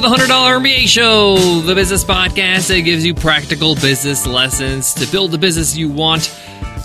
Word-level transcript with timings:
to 0.00 0.08
the 0.08 0.14
$100 0.14 0.60
MBA 0.60 0.86
Show, 0.86 1.60
the 1.62 1.74
business 1.74 2.04
podcast 2.04 2.68
that 2.68 2.82
gives 2.82 3.04
you 3.04 3.14
practical 3.14 3.74
business 3.74 4.28
lessons 4.28 4.94
to 4.94 5.10
build 5.10 5.32
the 5.32 5.38
business 5.38 5.76
you 5.76 5.88
want. 5.88 6.32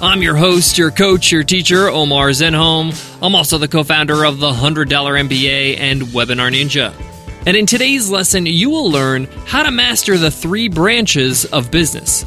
I'm 0.01 0.23
your 0.23 0.35
host, 0.35 0.79
your 0.79 0.89
coach, 0.89 1.31
your 1.31 1.43
teacher, 1.43 1.89
Omar 1.89 2.29
Zenhom. 2.29 2.91
I'm 3.21 3.35
also 3.35 3.59
the 3.59 3.67
co 3.67 3.83
founder 3.83 4.25
of 4.25 4.39
the 4.39 4.51
$100 4.51 4.87
MBA 4.87 5.77
and 5.77 6.01
Webinar 6.01 6.51
Ninja. 6.51 6.91
And 7.45 7.55
in 7.55 7.67
today's 7.67 8.09
lesson, 8.09 8.47
you 8.47 8.71
will 8.71 8.89
learn 8.89 9.25
how 9.45 9.61
to 9.61 9.69
master 9.69 10.17
the 10.17 10.31
three 10.31 10.67
branches 10.67 11.45
of 11.45 11.69
business. 11.69 12.25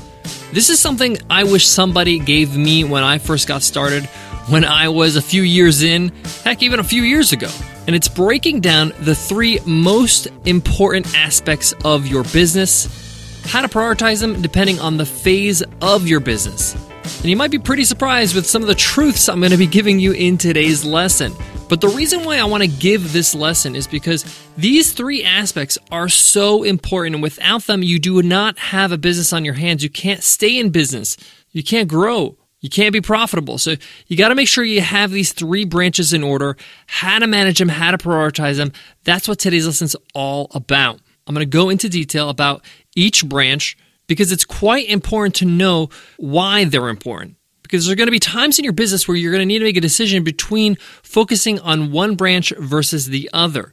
This 0.53 0.71
is 0.71 0.79
something 0.79 1.19
I 1.29 1.43
wish 1.43 1.67
somebody 1.67 2.21
gave 2.21 2.57
me 2.57 2.85
when 2.85 3.03
I 3.03 3.19
first 3.19 3.49
got 3.49 3.63
started, 3.63 4.09
when 4.49 4.65
I 4.65 4.89
was 4.89 5.17
a 5.17 5.23
few 5.23 5.43
years 5.43 5.83
in, 5.83 6.13
heck, 6.45 6.63
even 6.63 6.81
a 6.81 6.85
few 6.85 7.03
years 7.03 7.33
ago. 7.33 7.51
And 7.87 7.95
it's 7.95 8.09
breaking 8.09 8.61
down 8.61 8.93
the 9.01 9.15
three 9.15 9.59
most 9.67 10.29
important 10.45 11.17
aspects 11.17 11.75
of 11.85 12.07
your 12.07 12.25
business, 12.25 13.43
how 13.47 13.63
to 13.63 13.69
prioritize 13.69 14.21
them 14.21 14.41
depending 14.43 14.81
on 14.81 14.97
the 14.97 15.07
phase 15.07 15.63
of 15.81 16.07
your 16.07 16.21
business. 16.21 16.75
And 17.21 17.27
you 17.27 17.37
might 17.37 17.51
be 17.51 17.59
pretty 17.59 17.85
surprised 17.85 18.35
with 18.35 18.47
some 18.47 18.63
of 18.63 18.69
the 18.69 18.75
truths 18.75 19.29
I'm 19.29 19.39
going 19.39 19.53
to 19.53 19.57
be 19.57 19.67
giving 19.67 20.01
you 20.01 20.13
in 20.13 20.39
today's 20.39 20.85
lesson. 20.85 21.33
But 21.69 21.81
the 21.81 21.89
reason 21.89 22.25
why 22.25 22.39
I 22.39 22.45
want 22.45 22.63
to 22.63 22.69
give 22.69 23.13
this 23.13 23.35
lesson 23.35 23.75
is 23.75 23.87
because 23.87 24.25
these 24.57 24.93
three 24.93 25.25
aspects 25.25 25.79
are 25.91 26.09
so 26.09 26.63
important. 26.63 27.17
And 27.17 27.23
without 27.23 27.65
them, 27.65 27.83
you 27.83 27.99
do 27.99 28.23
not 28.23 28.59
have 28.59 28.93
a 28.93 28.99
business 28.99 29.33
on 29.33 29.45
your 29.45 29.55
hands. 29.55 29.83
You 29.83 29.91
can't 29.91 30.23
stay 30.23 30.59
in 30.59 30.71
business. 30.71 31.17
You 31.51 31.65
can't 31.65 31.89
grow. 31.89 32.37
You 32.61 32.71
can't 32.71 32.93
be 32.93 33.01
profitable. 33.01 33.59
So 33.59 33.75
you 34.07 34.17
got 34.17 34.29
to 34.29 34.35
make 34.35 34.49
sure 34.49 34.65
you 34.65 34.81
have 34.81 35.11
these 35.11 35.33
three 35.33 35.65
branches 35.65 36.13
in 36.13 36.23
order, 36.23 36.57
how 36.87 37.19
to 37.19 37.27
manage 37.27 37.59
them, 37.59 37.69
how 37.69 37.91
to 37.91 37.99
prioritize 37.99 38.57
them. 38.57 38.73
That's 39.05 39.29
what 39.29 39.39
today's 39.39 39.67
lesson 39.67 39.87
is 39.87 39.97
all 40.15 40.49
about. 40.53 41.01
I'm 41.27 41.35
going 41.35 41.49
to 41.49 41.51
go 41.51 41.69
into 41.71 41.89
detail 41.89 42.29
about 42.31 42.65
each 42.95 43.29
branch 43.29 43.77
because 44.07 44.33
it's 44.33 44.45
quite 44.45 44.89
important 44.89 45.35
to 45.37 45.45
know 45.45 45.91
why 46.17 46.65
they're 46.65 46.89
important 46.89 47.37
because 47.63 47.85
there 47.85 47.93
are 47.93 47.97
going 47.97 48.07
to 48.07 48.13
be 48.13 48.21
times 48.21 48.59
in 48.59 48.65
your 48.65 48.73
business 48.73 49.09
where 49.09 49.17
you're 49.17 49.33
going 49.33 49.43
to 49.43 49.47
need 49.47 49.59
to 49.59 49.65
make 49.65 49.77
a 49.77 49.81
decision 49.81 50.23
between 50.23 50.77
focusing 51.03 51.59
on 51.61 51.91
one 51.91 52.15
branch 52.15 52.53
versus 52.57 53.07
the 53.07 53.29
other. 53.33 53.73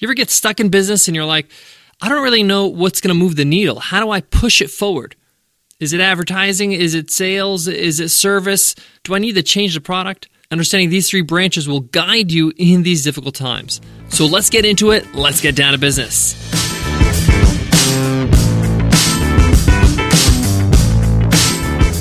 You 0.00 0.08
ever 0.08 0.14
get 0.14 0.30
stuck 0.30 0.58
in 0.58 0.68
business 0.68 1.06
and 1.06 1.14
you're 1.14 1.24
like, 1.24 1.48
I 2.00 2.08
don't 2.08 2.24
really 2.24 2.42
know 2.42 2.66
what's 2.66 3.00
going 3.00 3.14
to 3.14 3.18
move 3.18 3.36
the 3.36 3.44
needle. 3.44 3.78
How 3.78 4.00
do 4.00 4.10
I 4.10 4.20
push 4.20 4.60
it 4.60 4.70
forward? 4.70 5.14
Is 5.84 5.92
it 5.92 6.00
advertising? 6.00 6.72
Is 6.72 6.94
it 6.94 7.10
sales? 7.10 7.68
Is 7.68 8.00
it 8.00 8.08
service? 8.08 8.74
Do 9.02 9.14
I 9.14 9.18
need 9.18 9.34
to 9.34 9.42
change 9.42 9.74
the 9.74 9.82
product? 9.82 10.28
Understanding 10.50 10.88
these 10.88 11.10
three 11.10 11.20
branches 11.20 11.68
will 11.68 11.80
guide 11.80 12.32
you 12.32 12.54
in 12.56 12.84
these 12.84 13.04
difficult 13.04 13.34
times. 13.34 13.82
So 14.08 14.24
let's 14.24 14.48
get 14.48 14.64
into 14.64 14.92
it. 14.92 15.14
Let's 15.14 15.42
get 15.42 15.54
down 15.54 15.72
to 15.72 15.78
business. 15.78 16.32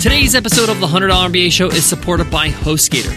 Today's 0.02 0.34
episode 0.34 0.70
of 0.70 0.80
the 0.80 0.88
$100 0.88 1.10
MBA 1.10 1.52
Show 1.52 1.68
is 1.68 1.86
supported 1.86 2.32
by 2.32 2.52
HostGator. 2.52 3.12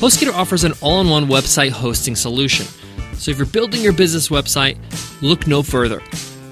HostGator 0.00 0.32
offers 0.32 0.64
an 0.64 0.72
all 0.80 1.02
in 1.02 1.10
one 1.10 1.26
website 1.26 1.72
hosting 1.72 2.16
solution. 2.16 2.64
So 3.16 3.32
if 3.32 3.36
you're 3.36 3.46
building 3.46 3.82
your 3.82 3.92
business 3.92 4.30
website, 4.30 4.78
look 5.20 5.46
no 5.46 5.62
further. 5.62 6.00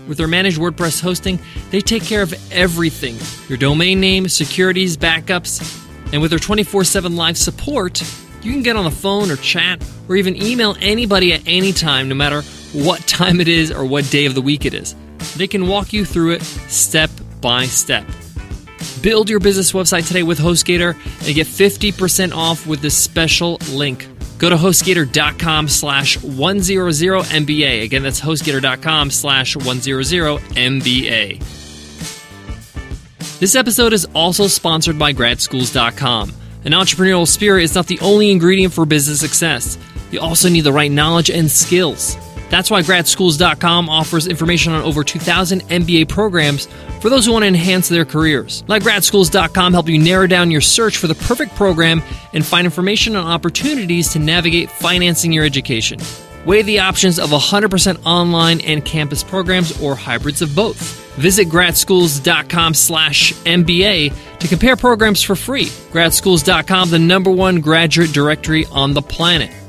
With 0.08 0.18
their 0.18 0.28
managed 0.28 0.58
WordPress 0.58 1.00
hosting, 1.00 1.38
they 1.70 1.80
take 1.80 2.02
care 2.02 2.22
of 2.22 2.34
everything 2.52 3.18
your 3.48 3.58
domain 3.58 4.00
name, 4.00 4.28
securities, 4.28 4.96
backups, 4.96 5.82
and 6.12 6.20
with 6.20 6.30
their 6.30 6.38
24 6.38 6.84
7 6.84 7.16
live 7.16 7.38
support, 7.38 8.02
you 8.42 8.52
can 8.52 8.62
get 8.62 8.76
on 8.76 8.84
the 8.84 8.90
phone 8.90 9.30
or 9.30 9.36
chat 9.36 9.82
or 10.08 10.16
even 10.16 10.40
email 10.40 10.76
anybody 10.80 11.32
at 11.32 11.42
any 11.46 11.72
time, 11.72 12.08
no 12.08 12.14
matter 12.14 12.42
what 12.72 13.00
time 13.06 13.40
it 13.40 13.48
is 13.48 13.70
or 13.70 13.84
what 13.84 14.08
day 14.10 14.26
of 14.26 14.34
the 14.34 14.42
week 14.42 14.64
it 14.64 14.74
is. 14.74 14.94
They 15.36 15.46
can 15.46 15.68
walk 15.68 15.92
you 15.92 16.04
through 16.04 16.32
it 16.32 16.42
step 16.42 17.10
by 17.40 17.64
step. 17.66 18.06
Build 19.00 19.30
your 19.30 19.40
business 19.40 19.72
website 19.72 20.06
today 20.06 20.22
with 20.22 20.38
HostGator 20.38 20.94
and 21.26 21.34
get 21.34 21.46
50% 21.46 22.34
off 22.34 22.66
with 22.66 22.80
this 22.80 22.96
special 22.96 23.58
link. 23.70 24.08
Go 24.42 24.50
to 24.50 24.56
HostGator.com 24.56 25.68
slash 25.68 26.18
100MBA. 26.18 27.84
Again, 27.84 28.02
that's 28.02 28.20
HostGator.com 28.20 29.12
slash 29.12 29.54
100MBA. 29.54 31.38
This 33.38 33.54
episode 33.54 33.92
is 33.92 34.04
also 34.16 34.48
sponsored 34.48 34.98
by 34.98 35.12
GradSchools.com. 35.12 36.32
An 36.64 36.72
entrepreneurial 36.72 37.28
spirit 37.28 37.62
is 37.62 37.76
not 37.76 37.86
the 37.86 38.00
only 38.00 38.32
ingredient 38.32 38.72
for 38.72 38.84
business 38.84 39.20
success. 39.20 39.78
You 40.10 40.18
also 40.18 40.48
need 40.48 40.62
the 40.62 40.72
right 40.72 40.90
knowledge 40.90 41.30
and 41.30 41.48
skills. 41.48 42.16
That's 42.52 42.70
why 42.70 42.82
GradSchools.com 42.82 43.88
offers 43.88 44.26
information 44.26 44.74
on 44.74 44.82
over 44.82 45.02
2,000 45.02 45.62
MBA 45.62 46.06
programs 46.10 46.66
for 47.00 47.08
those 47.08 47.24
who 47.24 47.32
want 47.32 47.44
to 47.44 47.46
enhance 47.46 47.88
their 47.88 48.04
careers. 48.04 48.62
Let 48.68 48.82
GradSchools.com 48.82 49.72
help 49.72 49.88
you 49.88 49.98
narrow 49.98 50.26
down 50.26 50.50
your 50.50 50.60
search 50.60 50.98
for 50.98 51.06
the 51.06 51.14
perfect 51.14 51.54
program 51.54 52.02
and 52.34 52.44
find 52.44 52.66
information 52.66 53.16
on 53.16 53.24
opportunities 53.24 54.12
to 54.12 54.18
navigate 54.18 54.70
financing 54.70 55.32
your 55.32 55.46
education. 55.46 55.98
Weigh 56.44 56.60
the 56.60 56.80
options 56.80 57.18
of 57.18 57.30
100% 57.30 58.04
online 58.04 58.60
and 58.60 58.84
campus 58.84 59.24
programs 59.24 59.80
or 59.80 59.94
hybrids 59.94 60.42
of 60.42 60.54
both. 60.54 61.00
Visit 61.14 61.48
gradschools.com 61.48 62.74
slash 62.74 63.32
MBA 63.32 64.38
to 64.40 64.48
compare 64.48 64.76
programs 64.76 65.22
for 65.22 65.36
free. 65.36 65.68
Gradschools.com, 65.92 66.90
the 66.90 66.98
number 66.98 67.30
one 67.30 67.62
graduate 67.62 68.12
directory 68.12 68.66
on 68.66 68.92
the 68.92 69.00
planet. 69.00 69.61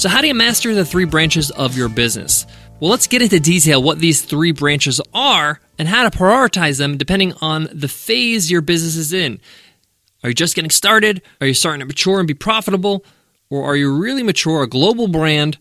So, 0.00 0.08
how 0.08 0.22
do 0.22 0.28
you 0.28 0.34
master 0.34 0.74
the 0.74 0.86
three 0.86 1.04
branches 1.04 1.50
of 1.50 1.76
your 1.76 1.90
business? 1.90 2.46
Well, 2.80 2.90
let's 2.90 3.06
get 3.06 3.20
into 3.20 3.38
detail 3.38 3.82
what 3.82 3.98
these 3.98 4.22
three 4.22 4.50
branches 4.50 4.98
are 5.12 5.60
and 5.78 5.86
how 5.86 6.08
to 6.08 6.18
prioritize 6.18 6.78
them 6.78 6.96
depending 6.96 7.34
on 7.42 7.68
the 7.70 7.86
phase 7.86 8.50
your 8.50 8.62
business 8.62 8.96
is 8.96 9.12
in. 9.12 9.38
Are 10.24 10.30
you 10.30 10.34
just 10.34 10.54
getting 10.54 10.70
started? 10.70 11.20
Are 11.42 11.46
you 11.46 11.52
starting 11.52 11.80
to 11.80 11.84
mature 11.84 12.18
and 12.18 12.26
be 12.26 12.32
profitable? 12.32 13.04
Or 13.50 13.62
are 13.64 13.76
you 13.76 13.94
really 13.94 14.22
mature, 14.22 14.62
a 14.62 14.66
global 14.66 15.06
brand, 15.06 15.58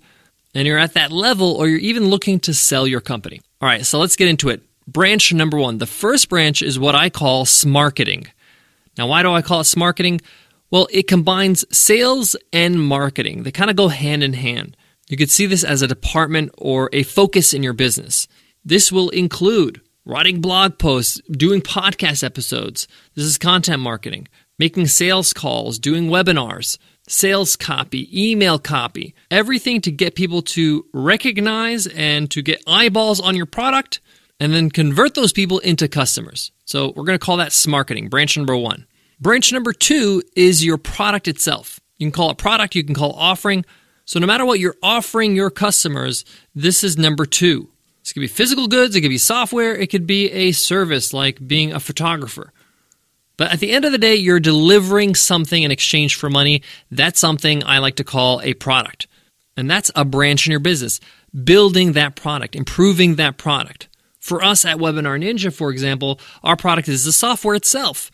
and 0.56 0.66
you're 0.66 0.78
at 0.78 0.94
that 0.94 1.12
level, 1.12 1.58
or 1.58 1.68
you're 1.68 1.80
even 1.80 2.08
looking 2.08 2.40
to 2.40 2.54
sell 2.54 2.88
your 2.88 3.02
company? 3.02 3.42
All 3.60 3.68
right, 3.68 3.86
so 3.86 4.00
let's 4.00 4.16
get 4.16 4.30
into 4.30 4.48
it. 4.48 4.62
Branch 4.88 5.34
number 5.34 5.58
one. 5.58 5.80
The 5.80 5.86
first 5.86 6.30
branch 6.30 6.62
is 6.62 6.80
what 6.80 6.96
I 6.96 7.10
call 7.10 7.44
smarketing. 7.44 8.28
Now, 8.98 9.08
why 9.08 9.22
do 9.22 9.34
I 9.34 9.42
call 9.42 9.60
it 9.60 9.64
smarketing? 9.64 10.22
Well, 10.72 10.88
it 10.92 11.08
combines 11.08 11.66
sales 11.76 12.36
and 12.54 12.82
marketing. 12.82 13.44
They 13.44 13.52
kind 13.52 13.70
of 13.70 13.76
go 13.76 13.88
hand 13.88 14.24
in 14.24 14.34
hand. 14.34 14.78
You 15.08 15.18
could 15.18 15.32
see 15.32 15.48
this 15.48 15.64
as 15.64 15.82
a 15.82 15.88
department 15.88 16.52
or 16.58 16.90
a 16.94 17.04
focus 17.04 17.54
in 17.54 17.64
your 17.64 17.74
business. 17.74 18.28
This 18.64 18.92
will 18.92 19.10
include 19.10 19.82
writing 20.06 20.42
blog 20.42 20.78
posts, 20.78 21.20
doing 21.32 21.62
podcast 21.62 22.24
episodes. 22.24 22.88
This 23.16 23.26
is 23.26 23.38
content 23.40 23.82
marketing, 23.82 24.28
making 24.60 24.88
sales 24.88 25.34
calls, 25.34 25.80
doing 25.80 26.10
webinars, 26.10 26.78
sales 27.08 27.56
copy, 27.56 28.08
email 28.14 28.60
copy, 28.60 29.16
everything 29.32 29.82
to 29.82 29.92
get 29.92 30.14
people 30.14 30.44
to 30.44 30.86
recognize 30.94 31.88
and 31.88 32.30
to 32.30 32.44
get 32.44 32.64
eyeballs 32.68 33.20
on 33.20 33.36
your 33.36 33.48
product 33.48 34.00
and 34.40 34.54
then 34.54 34.70
convert 34.70 35.16
those 35.16 35.34
people 35.34 35.60
into 35.60 35.88
customers. 35.88 36.52
So 36.66 36.94
we're 36.96 37.06
going 37.06 37.18
to 37.18 37.26
call 37.26 37.38
that 37.38 37.50
smarketing, 37.50 38.10
branch 38.10 38.38
number 38.38 38.56
one. 38.56 38.86
Branch 39.22 39.52
number 39.52 39.74
two 39.74 40.24
is 40.36 40.64
your 40.64 40.78
product 40.78 41.28
itself. 41.28 41.82
You 41.98 42.08
can 42.08 42.14
call 42.14 42.32
it 42.32 42.38
product, 42.38 42.74
you 42.76 42.86
can 42.86 42.96
call 42.96 43.12
offering. 43.12 43.66
So 44.06 44.18
no 44.18 44.26
matter 44.26 44.46
what 44.46 44.60
you're 44.60 44.78
offering 44.82 45.36
your 45.36 45.50
customers, 45.50 46.24
this 46.56 46.86
is 46.86 46.98
number 46.98 47.26
two. 47.26 47.70
This 48.02 48.14
could 48.14 48.22
be 48.22 48.28
physical 48.28 48.70
goods, 48.70 48.96
it 48.96 49.02
could 49.02 49.10
be 49.10 49.18
software, 49.18 49.76
it 49.76 49.88
could 49.88 50.08
be 50.08 50.32
a 50.32 50.54
service 50.54 51.14
like 51.14 51.46
being 51.46 51.74
a 51.74 51.82
photographer. 51.82 52.54
But 53.36 53.52
at 53.52 53.60
the 53.60 53.72
end 53.72 53.84
of 53.84 53.92
the 53.92 53.98
day, 53.98 54.16
you're 54.16 54.40
delivering 54.40 55.16
something 55.16 55.64
in 55.64 55.72
exchange 55.72 56.16
for 56.16 56.30
money. 56.30 56.62
That's 56.90 57.20
something 57.20 57.64
I 57.66 57.80
like 57.80 57.96
to 57.96 58.04
call 58.04 58.42
a 58.42 58.54
product. 58.54 59.08
And 59.56 59.70
that's 59.70 59.92
a 59.96 60.06
branch 60.06 60.48
in 60.48 60.52
your 60.52 60.60
business. 60.60 61.00
Building 61.44 61.94
that 61.94 62.16
product, 62.16 62.56
improving 62.56 63.16
that 63.16 63.38
product. 63.38 63.88
For 64.20 64.44
us 64.44 64.66
at 64.66 64.78
Webinar 64.78 65.22
Ninja, 65.22 65.54
for 65.54 65.72
example, 65.72 66.20
our 66.44 66.58
product 66.58 66.88
is 66.88 67.06
the 67.06 67.14
software 67.14 67.56
itself 67.56 68.12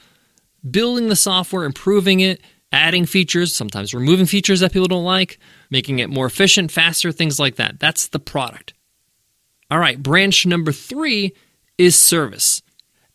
building 0.69 1.09
the 1.09 1.15
software, 1.15 1.63
improving 1.63 2.19
it, 2.19 2.41
adding 2.71 3.05
features, 3.05 3.53
sometimes 3.55 3.93
removing 3.93 4.25
features 4.25 4.59
that 4.59 4.73
people 4.73 4.87
don't 4.87 5.03
like, 5.03 5.39
making 5.69 5.99
it 5.99 6.09
more 6.09 6.25
efficient, 6.25 6.71
faster, 6.71 7.11
things 7.11 7.39
like 7.39 7.55
that. 7.55 7.79
That's 7.79 8.07
the 8.07 8.19
product. 8.19 8.73
All 9.71 9.79
right, 9.79 10.01
branch 10.01 10.45
number 10.45 10.71
three 10.71 11.33
is 11.77 11.97
service. 11.97 12.61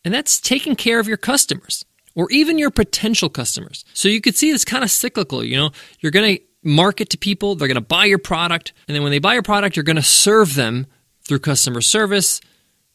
And 0.03 0.13
that's 0.13 0.39
taking 0.41 0.75
care 0.75 0.99
of 0.99 1.07
your 1.07 1.17
customers 1.17 1.85
or 2.15 2.29
even 2.31 2.57
your 2.57 2.71
potential 2.71 3.29
customers. 3.29 3.85
So 3.93 4.09
you 4.09 4.19
could 4.19 4.35
see 4.35 4.49
it's 4.49 4.65
kind 4.65 4.83
of 4.83 4.91
cyclical. 4.91 5.43
You 5.43 5.57
know, 5.57 5.71
you're 5.99 6.11
going 6.11 6.37
to 6.37 6.43
market 6.63 7.09
to 7.09 7.17
people, 7.17 7.55
they're 7.55 7.67
going 7.67 7.75
to 7.75 7.81
buy 7.81 8.05
your 8.05 8.19
product. 8.19 8.73
And 8.87 8.95
then 8.95 9.03
when 9.03 9.11
they 9.11 9.19
buy 9.19 9.33
your 9.33 9.43
product, 9.43 9.75
you're 9.75 9.83
going 9.83 9.95
to 9.95 10.03
serve 10.03 10.55
them 10.55 10.87
through 11.23 11.39
customer 11.39 11.81
service, 11.81 12.41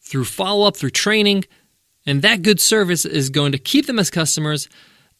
through 0.00 0.24
follow 0.24 0.66
up, 0.66 0.76
through 0.76 0.90
training. 0.90 1.44
And 2.06 2.22
that 2.22 2.42
good 2.42 2.60
service 2.60 3.04
is 3.04 3.30
going 3.30 3.52
to 3.52 3.58
keep 3.58 3.86
them 3.86 3.98
as 3.98 4.10
customers 4.10 4.68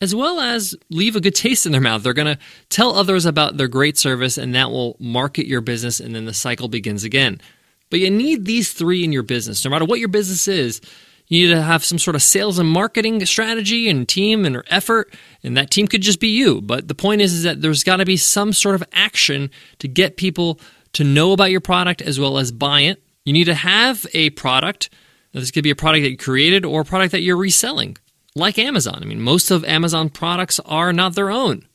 as 0.01 0.15
well 0.15 0.41
as 0.41 0.75
leave 0.91 1.17
a 1.17 1.21
good 1.21 1.35
taste 1.35 1.67
in 1.67 1.73
their 1.73 1.81
mouth. 1.81 2.03
They're 2.03 2.13
going 2.13 2.37
to 2.37 2.43
tell 2.69 2.95
others 2.95 3.25
about 3.25 3.57
their 3.57 3.69
great 3.69 3.97
service, 3.97 4.37
and 4.37 4.55
that 4.55 4.71
will 4.71 4.97
market 5.01 5.47
your 5.47 5.61
business, 5.61 6.01
and 6.01 6.15
then 6.15 6.27
the 6.27 6.35
cycle 6.35 6.69
begins 6.69 7.03
again. 7.03 7.41
But 7.89 8.01
you 8.01 8.11
need 8.11 8.45
these 8.45 8.73
three 8.73 9.05
in 9.05 9.13
your 9.13 9.23
business. 9.23 9.65
No 9.65 9.71
matter 9.71 9.85
what 9.85 9.99
your 9.99 10.09
business 10.09 10.49
is, 10.49 10.81
you 11.29 11.47
need 11.47 11.55
to 11.55 11.63
have 11.63 11.85
some 11.85 11.99
sort 11.99 12.15
of 12.15 12.23
sales 12.23 12.59
and 12.59 12.69
marketing 12.69 13.25
strategy 13.25 13.89
and 13.89 14.09
team 14.09 14.45
and 14.45 14.63
effort, 14.69 15.13
and 15.43 15.57
that 15.57 15.71
team 15.71 15.89
could 15.89 16.03
just 16.03 16.21
be 16.21 16.29
you. 16.29 16.61
But 16.61 16.89
the 16.89 16.95
point 16.95 17.21
is, 17.21 17.33
is 17.33 17.43
that 17.45 17.63
there's 17.63 17.83
got 17.83 17.97
to 17.97 18.05
be 18.05 18.17
some 18.17 18.53
sort 18.53 18.75
of 18.75 18.85
action 18.93 19.51
to 19.79 19.89
get 19.89 20.17
people 20.17 20.61
to 20.93 21.05
know 21.05 21.33
about 21.33 21.51
your 21.51 21.61
product 21.61 22.03
as 22.03 22.21
well 22.21 22.39
as 22.39 22.53
buy 22.53 22.83
it. 22.83 23.03
You 23.25 23.33
need 23.33 23.45
to 23.45 23.55
have 23.55 24.07
a 24.15 24.31
product. 24.31 24.91
This 25.41 25.51
could 25.51 25.65
be 25.65 25.71
a 25.71 25.77
product 25.77 26.05
that 26.05 26.11
you 26.11 26.17
created 26.17 26.65
or 26.65 26.81
a 26.81 26.85
product 26.85 27.13
that 27.13 27.23
you're 27.23 27.37
reselling, 27.37 27.97
like 28.35 28.59
Amazon. 28.59 29.01
I 29.03 29.07
mean, 29.07 29.21
most 29.21 29.51
of 29.51 29.65
Amazon 29.65 30.09
products 30.09 30.61
are 30.61 30.93
not 30.93 31.15
their 31.15 31.31
own. 31.31 31.67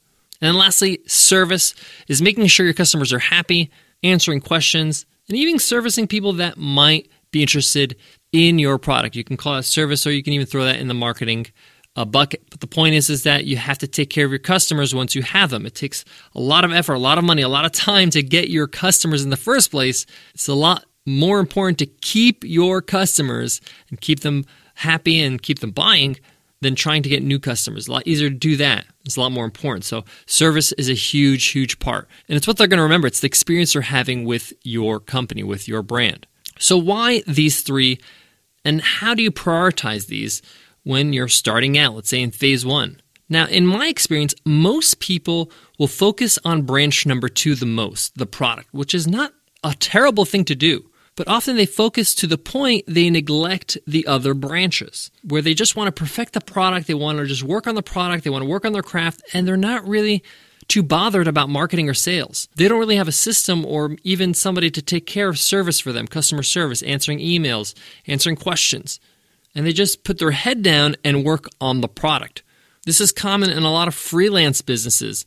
And 0.42 0.58
lastly, 0.58 1.00
service 1.06 1.76
is 2.08 2.22
making 2.22 2.48
sure 2.48 2.66
your 2.66 2.74
customers 2.74 3.14
are 3.14 3.20
happy, 3.20 3.70
answering 4.02 4.42
questions, 4.42 5.06
and 5.30 5.38
even 5.38 5.60
servicing 5.60 6.08
people 6.08 6.34
that 6.34 6.58
might 6.58 7.10
be 7.32 7.42
interested 7.42 7.96
in 8.32 8.60
your 8.60 8.78
product. 8.78 9.16
You 9.16 9.24
can 9.24 9.38
call 9.38 9.58
it 9.58 9.64
service 9.64 10.08
or 10.08 10.12
you 10.12 10.24
can 10.24 10.34
even 10.34 10.48
throw 10.48 10.64
that 10.66 10.80
in 10.80 10.88
the 10.88 10.94
marketing 10.94 11.48
uh, 11.96 12.06
bucket. 12.06 12.44
But 12.50 12.62
the 12.62 12.68
point 12.68 12.96
is 12.96 13.10
is 13.10 13.24
that 13.24 13.46
you 13.46 13.58
have 13.58 13.78
to 13.80 13.88
take 13.88 14.10
care 14.10 14.26
of 14.26 14.32
your 14.32 14.40
customers 14.40 14.96
once 14.96 15.16
you 15.16 15.22
have 15.22 15.50
them. 15.50 15.66
It 15.66 15.76
takes 15.76 16.04
a 16.34 16.40
lot 16.40 16.66
of 16.66 16.72
effort, 16.72 16.94
a 16.94 17.00
lot 17.00 17.18
of 17.18 17.24
money, 17.24 17.42
a 17.42 17.50
lot 17.50 17.66
of 17.66 17.72
time 17.72 18.10
to 18.12 18.24
get 18.24 18.50
your 18.50 18.68
customers 18.68 19.24
in 19.24 19.30
the 19.30 19.38
first 19.38 19.72
place. 19.72 20.06
It's 20.34 20.48
a 20.48 20.54
lot 20.54 20.86
more 21.06 21.40
important 21.40 21.80
to 21.80 21.86
keep 21.86 22.44
your 22.44 22.82
customers 22.82 23.62
and 23.90 24.00
keep 24.02 24.22
them 24.22 24.46
happy 24.76 25.22
and 25.22 25.42
keep 25.42 25.60
them 25.60 25.72
buying 25.72 26.18
than 26.62 26.76
trying 26.76 27.02
to 27.04 27.10
get 27.10 27.24
new 27.24 27.40
customers. 27.40 27.88
A 27.88 27.92
lot 27.92 28.08
easier 28.08 28.30
to 28.30 28.36
do 28.36 28.56
that. 28.58 28.86
It's 29.04 29.18
a 29.18 29.22
lot 29.22 29.32
more 29.32 29.46
important. 29.46 29.84
So, 29.84 30.06
service 30.28 30.72
is 30.74 30.90
a 30.90 30.94
huge, 30.94 31.46
huge 31.48 31.80
part. 31.80 32.08
And 32.30 32.38
it's 32.38 32.48
what 32.48 32.58
they're 32.58 32.68
going 32.68 32.78
to 32.78 32.84
remember. 32.84 33.08
It's 33.08 33.20
the 33.20 33.28
experience 33.28 33.74
they're 33.74 33.82
having 33.82 34.26
with 34.26 34.54
your 34.64 35.00
company, 35.00 35.44
with 35.44 35.68
your 35.68 35.82
brand. 35.82 36.28
So, 36.60 36.78
why 36.78 37.24
these 37.28 37.62
three 37.62 38.00
and 38.64 38.82
how 38.82 39.16
do 39.16 39.24
you 39.24 39.32
prioritize 39.32 40.08
these 40.08 40.42
when 40.84 41.14
you're 41.14 41.28
starting 41.28 41.78
out, 41.78 41.96
let's 41.96 42.10
say 42.10 42.22
in 42.22 42.32
phase 42.32 42.66
one? 42.66 43.02
Now, 43.28 43.48
in 43.48 43.66
my 43.66 43.88
experience, 43.88 44.36
most 44.46 45.00
people 45.00 45.52
will 45.80 45.88
focus 45.88 46.38
on 46.44 46.64
branch 46.64 47.06
number 47.06 47.30
two 47.30 47.56
the 47.56 47.66
most, 47.66 48.18
the 48.18 48.26
product, 48.26 48.74
which 48.74 48.94
is 48.94 49.08
not 49.08 49.34
a 49.64 49.74
terrible 49.74 50.26
thing 50.26 50.46
to 50.46 50.56
do. 50.56 50.91
But 51.16 51.28
often 51.28 51.56
they 51.56 51.66
focus 51.66 52.16
to 52.16 52.28
the 52.28 52.38
point 52.38 52.86
they 52.88 53.10
neglect 53.10 53.78
the 53.86 54.08
other 54.08 54.34
branches, 54.34 55.12
where 55.24 55.42
they 55.42 55.54
just 55.54 55.76
want 55.76 55.88
to 55.88 56.00
perfect 56.00 56.34
the 56.34 56.42
product, 56.42 56.88
they 56.88 56.94
want 56.94 57.18
to 57.18 57.26
just 57.26 57.44
work 57.44 57.68
on 57.68 57.76
the 57.76 57.84
product, 57.84 58.24
they 58.24 58.30
want 58.30 58.44
to 58.44 58.50
work 58.50 58.66
on 58.66 58.74
their 58.74 58.82
craft, 58.82 59.22
and 59.34 59.48
they're 59.48 59.58
not 59.58 59.86
really 59.88 60.24
too 60.68 60.84
bothered 60.84 61.28
about 61.28 61.50
marketing 61.50 61.90
or 61.90 61.94
sales. 61.94 62.48
They 62.56 62.70
don't 62.70 62.80
really 62.80 62.96
have 62.96 63.10
a 63.10 63.12
system 63.12 63.66
or 63.66 63.98
even 64.04 64.34
somebody 64.34 64.72
to 64.72 64.82
take 64.82 65.06
care 65.06 65.28
of 65.28 65.38
service 65.38 65.82
for 65.82 65.92
them, 65.92 66.08
customer 66.08 66.44
service, 66.44 66.82
answering 66.84 67.20
emails, 67.20 67.74
answering 68.08 68.38
questions. 68.38 69.00
And 69.54 69.66
they 69.66 69.74
just 69.74 70.06
put 70.06 70.18
their 70.18 70.32
head 70.32 70.62
down 70.62 70.96
and 71.04 71.26
work 71.26 71.48
on 71.60 71.82
the 71.82 71.90
product. 71.90 72.42
This 72.86 73.02
is 73.02 73.12
common 73.12 73.50
in 73.50 73.64
a 73.64 73.72
lot 73.72 73.90
of 73.90 73.96
freelance 73.96 74.62
businesses, 74.62 75.26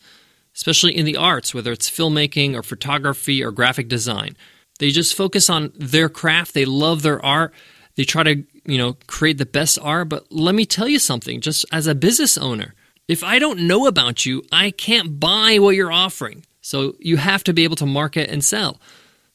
especially 0.55 0.97
in 0.97 1.05
the 1.05 1.19
arts, 1.19 1.53
whether 1.53 1.73
it's 1.73 1.91
filmmaking 1.91 2.55
or 2.55 2.63
photography 2.63 3.45
or 3.45 3.51
graphic 3.53 3.89
design. 3.89 4.37
They 4.79 4.91
just 4.91 5.15
focus 5.15 5.49
on 5.49 5.73
their 5.77 6.09
craft, 6.09 6.55
they 6.55 6.65
love 6.65 7.03
their 7.03 7.25
art, 7.25 7.55
they 7.97 8.05
try 8.05 8.23
to, 8.25 8.45
you 8.65 8.79
know, 8.79 8.97
create 9.07 9.39
the 9.39 9.47
best 9.47 9.79
art, 9.81 10.09
but 10.09 10.31
let 10.31 10.55
me 10.55 10.67
tell 10.67 10.89
you 10.89 10.99
something, 10.99 11.41
just 11.41 11.65
as 11.71 11.87
a 11.87 11.95
business 11.95 12.37
owner, 12.37 12.75
if 13.07 13.23
I 13.23 13.39
don't 13.39 13.67
know 13.67 13.87
about 13.87 14.27
you, 14.27 14.43
I 14.51 14.71
can't 14.71 15.21
buy 15.21 15.59
what 15.59 15.77
you're 15.77 15.93
offering. 15.93 16.45
So 16.61 16.97
you 16.99 17.19
have 17.19 17.45
to 17.45 17.53
be 17.53 17.65
able 17.65 17.77
to 17.77 17.87
market 17.87 18.31
and 18.31 18.43
sell. 18.43 18.81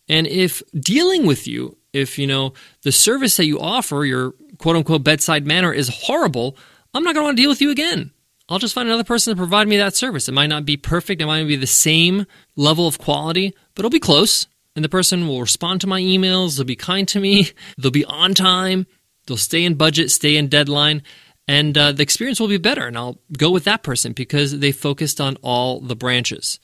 And 0.08 0.26
if 0.26 0.64
dealing 0.74 1.28
with 1.28 1.48
you, 1.48 1.78
if 1.94 2.18
you 2.18 2.26
know 2.26 2.54
the 2.82 2.92
service 2.92 3.38
that 3.38 3.46
you 3.46 3.60
offer, 3.60 4.04
your 4.04 4.34
quote 4.58 4.76
unquote 4.76 5.04
bedside 5.04 5.46
manner 5.46 5.72
is 5.72 5.90
horrible, 5.90 6.58
I'm 6.94 7.04
not 7.04 7.14
going 7.14 7.24
to 7.24 7.28
want 7.28 7.38
to 7.38 7.44
deal 7.44 7.52
with 7.52 7.62
you 7.62 7.70
again. 7.70 8.12
I'll 8.50 8.58
just 8.58 8.74
find 8.74 8.90
another 8.90 9.04
person 9.04 9.32
to 9.32 9.38
provide 9.38 9.68
me 9.68 9.78
that 9.78 9.96
service. 9.96 10.28
It 10.28 10.32
might 10.32 10.48
not 10.48 10.66
be 10.66 10.76
perfect, 10.76 11.22
it 11.22 11.28
might 11.28 11.42
not 11.42 11.48
be 11.48 11.56
the 11.56 11.68
same 11.68 12.26
level 12.56 12.88
of 12.88 12.98
quality, 12.98 13.54
but 13.76 13.82
it'll 13.82 13.92
be 13.92 14.00
close. 14.00 14.48
And 14.80 14.84
the 14.86 14.88
person 14.88 15.28
will 15.28 15.42
respond 15.42 15.82
to 15.82 15.88
my 15.88 16.00
emails, 16.00 16.56
they'll 16.56 16.66
be 16.66 16.78
kind 16.78 17.06
to 17.10 17.20
me, 17.20 17.50
they'll 17.78 17.92
be 17.92 18.06
on 18.06 18.34
time, 18.34 18.88
they'll 19.28 19.36
stay 19.36 19.66
in 19.66 19.74
budget, 19.74 20.10
stay 20.10 20.38
in 20.38 20.48
deadline, 20.48 21.04
and 21.50 21.78
uh, 21.78 21.92
the 21.92 22.02
experience 22.02 22.40
will 22.40 22.48
be 22.48 22.56
better. 22.56 22.88
And 22.88 22.98
I'll 22.98 23.20
go 23.38 23.52
with 23.52 23.66
that 23.66 23.84
person 23.84 24.14
because 24.14 24.58
they 24.58 24.72
focused 24.72 25.20
on 25.20 25.36
all 25.42 25.82
the 25.82 25.98
branches. 25.98 26.62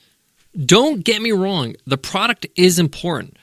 Don't 0.57 1.03
get 1.03 1.21
me 1.21 1.33
wrong, 1.33 1.75
the 1.85 1.97
product 1.97 2.47
is 2.55 2.79
important. 2.79 3.35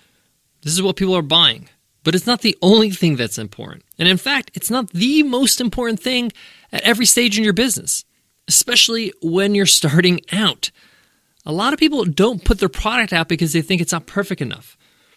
This 0.63 0.73
is 0.73 0.81
what 0.81 0.97
people 0.97 1.17
are 1.17 1.21
buying, 1.21 1.69
but 2.03 2.15
it's 2.15 2.27
not 2.27 2.41
the 2.41 2.57
only 2.63 2.89
thing 2.93 3.17
that's 3.17 3.37
important. 3.37 3.85
And 3.99 4.09
in 4.09 4.17
fact, 4.17 4.53
it's 4.55 4.71
not 4.71 4.89
the 4.93 5.23
most 5.23 5.61
important 5.61 6.01
thing 6.01 6.33
at 6.73 6.81
every 6.81 7.05
stage 7.05 7.37
in 7.37 7.45
your 7.45 7.53
business, 7.53 8.07
especially 8.49 9.13
when 9.21 9.55
you're 9.55 9.67
starting 9.83 10.23
out. 10.33 10.71
A 11.45 11.53
lot 11.53 11.73
of 11.73 11.79
people 11.81 12.05
don't 12.05 12.45
put 12.45 12.61
their 12.61 12.69
product 12.69 13.13
out 13.13 13.29
because 13.29 13.53
they 13.53 13.63
think 13.63 13.81
it's 13.81 13.93
not 13.93 14.07
perfect 14.07 14.41
enough. 14.41 14.77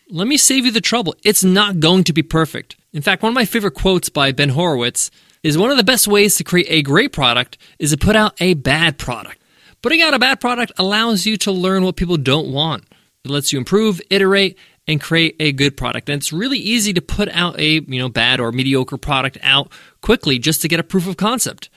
Let 0.10 0.27
me 0.27 0.38
save 0.38 0.66
you 0.66 0.72
the 0.72 0.81
trouble. 0.81 1.16
It's 1.24 1.44
not 1.44 1.80
going 1.80 2.04
to 2.06 2.13
be 2.13 2.24
perfect. 2.24 2.75
In 2.94 3.01
fact, 3.01 3.22
one 3.22 3.30
of 3.30 3.36
my 3.36 3.45
favorite 3.45 3.75
quotes 3.75 4.10
by 4.10 4.31
Ben 4.31 4.50
Horowitz 4.50 5.12
is 5.44 5.57
one 5.57 5.69
of 5.69 5.77
the 5.77 5.83
best 5.83 6.07
ways 6.07 6.36
to 6.38 6.44
create 6.44 6.68
a 6.69 6.81
great 6.81 7.12
product 7.12 7.60
is 7.77 7.92
to 7.92 7.98
put 7.98 8.16
out 8.16 8.33
a 8.39 8.56
bad 8.56 8.98
product. 8.98 9.39
Putting 9.83 10.01
out 10.01 10.16
a 10.16 10.19
bad 10.19 10.42
product 10.42 10.72
allows 10.77 11.27
you 11.27 11.38
to 11.38 11.51
learn 11.51 11.83
what 11.83 11.95
people 11.95 12.18
don't 12.18 12.51
want. 12.51 12.86
It 13.24 13.30
lets 13.30 13.54
you 13.54 13.60
improve, 13.60 14.01
iterate, 14.10 14.57
and 14.88 15.00
create 15.00 15.36
a 15.39 15.51
good 15.51 15.77
product. 15.77 16.10
And 16.10 16.19
it's 16.19 16.33
really 16.33 16.57
easy 16.57 16.94
to 16.94 17.01
put 17.01 17.30
out 17.30 17.60
a, 17.60 17.81
you 17.81 18.00
know, 18.00 18.10
bad 18.10 18.39
or 18.39 18.51
mediocre 18.51 18.98
product 18.98 19.38
out 19.44 19.72
quickly 20.01 20.39
just 20.39 20.62
to 20.63 20.68
get 20.68 20.80
a 20.80 20.83
proof 20.83 21.07
of 21.07 21.18
concept. 21.18 21.69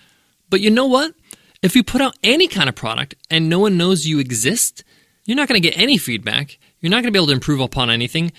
But 0.49 0.61
you 0.61 0.71
know 0.71 0.87
what? 0.87 1.15
If 1.61 1.75
you 1.75 1.83
put 1.83 2.01
out 2.01 2.17
any 2.23 2.47
kind 2.47 2.69
of 2.69 2.77
product 2.77 3.17
and 3.31 3.49
no 3.49 3.59
one 3.59 3.77
knows 3.77 4.07
you 4.07 4.21
exist, 4.21 4.85
you're 5.25 5.37
not 5.37 5.49
going 5.49 5.61
to 5.61 5.69
get 5.69 5.77
any 5.77 5.99
feedback. 5.99 6.57
You're 6.79 6.91
not 6.91 7.03
going 7.03 7.09
to 7.09 7.11
be 7.13 7.19
able 7.19 7.27
to 7.27 7.33
improve 7.33 7.59
upon 7.59 7.91
anything. 7.91 8.31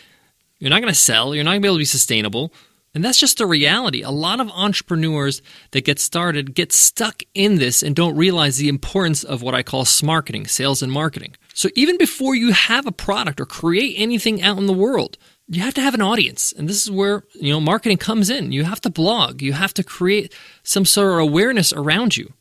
You're 0.59 0.69
not 0.69 0.81
going 0.81 0.93
to 0.93 0.99
sell. 0.99 1.35
You're 1.35 1.43
not 1.43 1.51
going 1.51 1.61
to 1.61 1.65
be 1.65 1.67
able 1.67 1.75
to 1.75 1.81
be 1.81 1.85
sustainable. 1.85 2.53
And 2.95 3.03
that's 3.03 3.19
just 3.19 3.41
a 3.41 3.45
reality. 3.45 4.03
A 4.03 4.09
lot 4.09 4.39
of 4.39 4.49
entrepreneurs 4.49 5.41
that 5.71 5.83
get 5.83 5.99
started 5.99 6.55
get 6.55 6.71
stuck 6.71 7.21
in 7.33 7.55
this 7.55 7.83
and 7.83 7.93
don't 7.93 8.15
realize 8.15 8.57
the 8.57 8.69
importance 8.69 9.25
of 9.25 9.41
what 9.41 9.53
I 9.53 9.63
call 9.63 9.83
smarketing, 9.83 10.49
sales 10.49 10.81
and 10.81 10.91
marketing. 10.91 11.35
So 11.53 11.67
even 11.75 11.97
before 11.97 12.35
you 12.35 12.53
have 12.53 12.87
a 12.87 12.91
product 12.91 13.41
or 13.41 13.45
create 13.45 13.95
anything 13.97 14.41
out 14.41 14.57
in 14.57 14.65
the 14.65 14.73
world, 14.73 15.17
you 15.49 15.61
have 15.61 15.73
to 15.73 15.81
have 15.81 15.93
an 15.93 16.01
audience. 16.01 16.53
And 16.53 16.69
this 16.69 16.81
is 16.81 16.89
where, 16.89 17.23
you 17.33 17.51
know, 17.51 17.59
marketing 17.59 17.97
comes 17.97 18.29
in. 18.29 18.53
You 18.53 18.63
have 18.63 18.79
to 18.81 18.89
blog. 18.89 19.41
You 19.41 19.53
have 19.53 19.73
to 19.73 19.83
create 19.83 20.33
some 20.63 20.85
sort 20.85 21.11
of 21.11 21.19
awareness 21.19 21.73
around 21.73 22.15
you. 22.15 22.33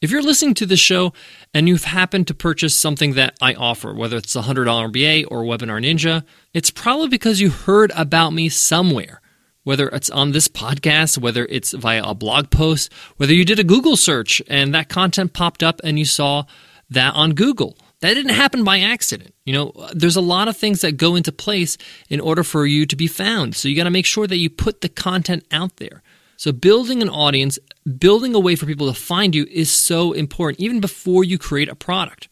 If 0.00 0.10
you're 0.10 0.22
listening 0.22 0.54
to 0.54 0.66
this 0.66 0.80
show 0.80 1.12
and 1.52 1.68
you've 1.68 1.84
happened 1.84 2.26
to 2.28 2.34
purchase 2.34 2.74
something 2.74 3.14
that 3.14 3.36
I 3.42 3.54
offer, 3.54 3.94
whether 3.94 4.16
it's 4.16 4.34
a 4.34 4.42
$100 4.42 4.64
MBA 4.66 5.26
or 5.30 5.42
Webinar 5.42 5.84
Ninja, 5.84 6.24
it's 6.54 6.70
probably 6.70 7.08
because 7.08 7.40
you 7.40 7.50
heard 7.50 7.92
about 7.94 8.30
me 8.30 8.48
somewhere 8.48 9.20
whether 9.62 9.88
it's 9.88 10.10
on 10.10 10.32
this 10.32 10.48
podcast, 10.48 11.18
whether 11.18 11.44
it's 11.46 11.72
via 11.72 12.02
a 12.02 12.14
blog 12.14 12.50
post, 12.50 12.92
whether 13.16 13.34
you 13.34 13.44
did 13.44 13.58
a 13.58 13.64
Google 13.64 13.96
search 13.96 14.40
and 14.48 14.74
that 14.74 14.88
content 14.88 15.32
popped 15.32 15.62
up 15.62 15.80
and 15.84 15.98
you 15.98 16.04
saw 16.04 16.44
that 16.88 17.14
on 17.14 17.34
Google. 17.34 17.76
That 18.00 18.14
didn't 18.14 18.34
happen 18.34 18.64
by 18.64 18.80
accident. 18.80 19.34
You 19.44 19.52
know, 19.52 19.88
there's 19.92 20.16
a 20.16 20.22
lot 20.22 20.48
of 20.48 20.56
things 20.56 20.80
that 20.80 20.96
go 20.96 21.14
into 21.14 21.32
place 21.32 21.76
in 22.08 22.18
order 22.18 22.42
for 22.42 22.64
you 22.64 22.86
to 22.86 22.96
be 22.96 23.06
found. 23.06 23.54
So 23.54 23.68
you 23.68 23.76
got 23.76 23.84
to 23.84 23.90
make 23.90 24.06
sure 24.06 24.26
that 24.26 24.38
you 24.38 24.48
put 24.48 24.80
the 24.80 24.88
content 24.88 25.44
out 25.52 25.76
there. 25.76 26.02
So 26.40 26.52
building 26.52 27.02
an 27.02 27.10
audience, 27.10 27.58
building 27.98 28.34
a 28.34 28.40
way 28.40 28.56
for 28.56 28.64
people 28.64 28.86
to 28.86 28.98
find 28.98 29.34
you 29.34 29.44
is 29.50 29.70
so 29.70 30.12
important 30.12 30.60
even 30.60 30.80
before 30.80 31.22
you 31.22 31.36
create 31.36 31.68
a 31.68 31.74
product. 31.74 32.28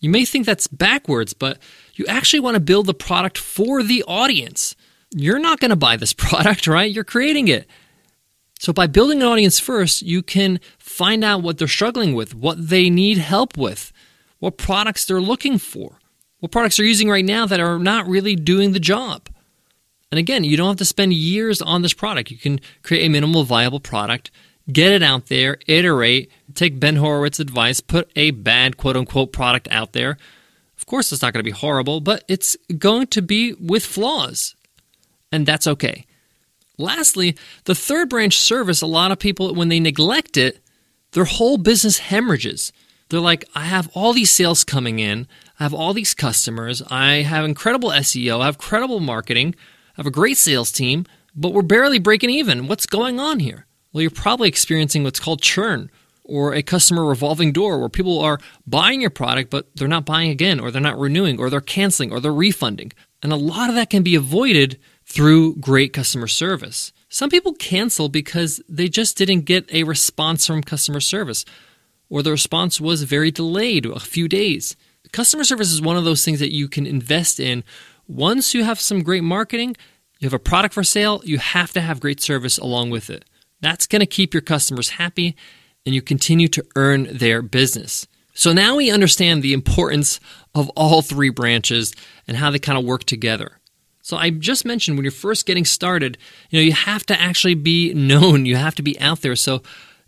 You 0.00 0.10
may 0.10 0.24
think 0.24 0.46
that's 0.46 0.68
backwards, 0.68 1.32
but 1.32 1.58
you 1.94 2.06
actually 2.06 2.38
want 2.38 2.54
to 2.54 2.60
build 2.60 2.86
the 2.86 2.94
product 2.94 3.36
for 3.36 3.82
the 3.82 4.04
audience 4.04 4.76
you're 5.14 5.38
not 5.38 5.60
going 5.60 5.70
to 5.70 5.76
buy 5.76 5.96
this 5.96 6.12
product, 6.26 6.66
right? 6.66 6.90
You're 6.90 7.04
creating 7.04 7.48
it. 7.48 7.66
So, 8.60 8.72
by 8.72 8.88
building 8.88 9.22
an 9.22 9.28
audience 9.28 9.60
first, 9.60 10.02
you 10.02 10.22
can 10.22 10.58
find 10.78 11.22
out 11.22 11.42
what 11.42 11.58
they're 11.58 11.68
struggling 11.68 12.14
with, 12.14 12.34
what 12.34 12.68
they 12.68 12.90
need 12.90 13.18
help 13.18 13.56
with, 13.56 13.92
what 14.40 14.58
products 14.58 15.04
they're 15.04 15.20
looking 15.20 15.58
for, 15.58 15.98
what 16.40 16.50
products 16.50 16.76
they're 16.76 16.86
using 16.86 17.08
right 17.08 17.24
now 17.24 17.46
that 17.46 17.60
are 17.60 17.78
not 17.78 18.08
really 18.08 18.34
doing 18.34 18.72
the 18.72 18.80
job. 18.80 19.28
And 20.10 20.18
again, 20.18 20.44
you 20.44 20.56
don't 20.56 20.68
have 20.68 20.76
to 20.76 20.84
spend 20.84 21.12
years 21.12 21.60
on 21.60 21.82
this 21.82 21.92
product. 21.92 22.30
You 22.30 22.38
can 22.38 22.60
create 22.82 23.04
a 23.04 23.10
minimal 23.10 23.44
viable 23.44 23.80
product, 23.80 24.30
get 24.72 24.92
it 24.92 25.02
out 25.02 25.26
there, 25.26 25.58
iterate, 25.66 26.30
take 26.54 26.80
Ben 26.80 26.96
Horowitz's 26.96 27.40
advice, 27.40 27.80
put 27.80 28.10
a 28.16 28.30
bad 28.30 28.76
quote 28.76 28.96
unquote 28.96 29.32
product 29.32 29.68
out 29.70 29.92
there. 29.92 30.16
Of 30.78 30.86
course, 30.86 31.12
it's 31.12 31.22
not 31.22 31.32
going 31.32 31.44
to 31.44 31.50
be 31.50 31.50
horrible, 31.50 32.00
but 32.00 32.24
it's 32.28 32.56
going 32.78 33.08
to 33.08 33.20
be 33.20 33.52
with 33.54 33.84
flaws 33.84 34.54
and 35.32 35.46
that's 35.46 35.66
okay. 35.66 36.06
Lastly, 36.76 37.36
the 37.64 37.74
third 37.74 38.08
branch 38.08 38.38
service, 38.38 38.82
a 38.82 38.86
lot 38.86 39.10
of 39.10 39.18
people, 39.18 39.54
when 39.54 39.68
they 39.68 39.80
neglect 39.80 40.36
it, 40.36 40.60
their 41.12 41.24
whole 41.24 41.58
business 41.58 41.98
hemorrhages. 41.98 42.72
They're 43.08 43.20
like, 43.20 43.44
I 43.54 43.64
have 43.64 43.90
all 43.94 44.12
these 44.12 44.30
sales 44.30 44.64
coming 44.64 44.98
in, 44.98 45.26
I 45.58 45.64
have 45.64 45.74
all 45.74 45.94
these 45.94 46.14
customers, 46.14 46.82
I 46.90 47.22
have 47.22 47.44
incredible 47.44 47.90
SEO, 47.90 48.40
I 48.40 48.46
have 48.46 48.58
credible 48.58 49.00
marketing, 49.00 49.54
have 49.98 50.06
a 50.06 50.10
great 50.10 50.38
sales 50.38 50.72
team, 50.72 51.04
but 51.34 51.52
we're 51.52 51.62
barely 51.62 51.98
breaking 51.98 52.30
even. 52.30 52.66
What's 52.68 52.86
going 52.86 53.20
on 53.20 53.40
here? 53.40 53.66
Well, 53.92 54.02
you're 54.02 54.10
probably 54.10 54.48
experiencing 54.48 55.04
what's 55.04 55.20
called 55.20 55.42
churn 55.42 55.90
or 56.24 56.54
a 56.54 56.62
customer 56.62 57.04
revolving 57.04 57.52
door 57.52 57.78
where 57.78 57.88
people 57.88 58.20
are 58.20 58.38
buying 58.66 59.00
your 59.00 59.10
product, 59.10 59.50
but 59.50 59.66
they're 59.74 59.88
not 59.88 60.04
buying 60.04 60.30
again, 60.30 60.60
or 60.60 60.70
they're 60.70 60.80
not 60.80 60.98
renewing, 60.98 61.40
or 61.40 61.48
they're 61.48 61.60
canceling, 61.60 62.12
or 62.12 62.20
they're 62.20 62.32
refunding. 62.32 62.92
And 63.22 63.32
a 63.32 63.36
lot 63.36 63.70
of 63.70 63.74
that 63.74 63.90
can 63.90 64.02
be 64.02 64.14
avoided 64.14 64.78
through 65.04 65.56
great 65.56 65.92
customer 65.92 66.28
service. 66.28 66.92
Some 67.08 67.30
people 67.30 67.54
cancel 67.54 68.10
because 68.10 68.60
they 68.68 68.88
just 68.88 69.16
didn't 69.16 69.46
get 69.46 69.72
a 69.72 69.84
response 69.84 70.46
from 70.46 70.62
customer 70.62 71.00
service, 71.00 71.46
or 72.10 72.22
the 72.22 72.30
response 72.30 72.78
was 72.78 73.02
very 73.04 73.30
delayed, 73.30 73.86
a 73.86 73.98
few 73.98 74.28
days. 74.28 74.76
Customer 75.12 75.44
service 75.44 75.72
is 75.72 75.80
one 75.80 75.96
of 75.96 76.04
those 76.04 76.24
things 76.24 76.40
that 76.40 76.54
you 76.54 76.68
can 76.68 76.86
invest 76.86 77.40
in. 77.40 77.64
Once 78.08 78.54
you 78.54 78.64
have 78.64 78.80
some 78.80 79.02
great 79.02 79.22
marketing, 79.22 79.76
you 80.18 80.26
have 80.26 80.34
a 80.34 80.38
product 80.38 80.74
for 80.74 80.82
sale, 80.82 81.20
you 81.24 81.38
have 81.38 81.72
to 81.72 81.80
have 81.80 82.00
great 82.00 82.20
service 82.20 82.56
along 82.58 82.88
with 82.88 83.10
it. 83.10 83.24
That's 83.60 83.86
going 83.86 84.00
to 84.00 84.06
keep 84.06 84.32
your 84.32 84.40
customers 84.40 84.90
happy 84.90 85.36
and 85.84 85.94
you 85.94 86.00
continue 86.00 86.48
to 86.48 86.64
earn 86.74 87.08
their 87.12 87.42
business. 87.42 88.06
So 88.32 88.52
now 88.52 88.76
we 88.76 88.90
understand 88.90 89.42
the 89.42 89.52
importance 89.52 90.20
of 90.54 90.70
all 90.70 91.02
three 91.02 91.28
branches 91.28 91.92
and 92.26 92.36
how 92.36 92.50
they 92.50 92.58
kind 92.58 92.78
of 92.78 92.84
work 92.84 93.04
together. 93.04 93.58
So 94.00 94.16
I 94.16 94.30
just 94.30 94.64
mentioned 94.64 94.96
when 94.96 95.04
you're 95.04 95.12
first 95.12 95.44
getting 95.44 95.66
started, 95.66 96.16
you 96.48 96.58
know, 96.58 96.64
you 96.64 96.72
have 96.72 97.04
to 97.06 97.20
actually 97.20 97.54
be 97.54 97.92
known, 97.92 98.46
you 98.46 98.56
have 98.56 98.74
to 98.76 98.82
be 98.82 98.98
out 99.00 99.20
there. 99.20 99.36
So, 99.36 99.62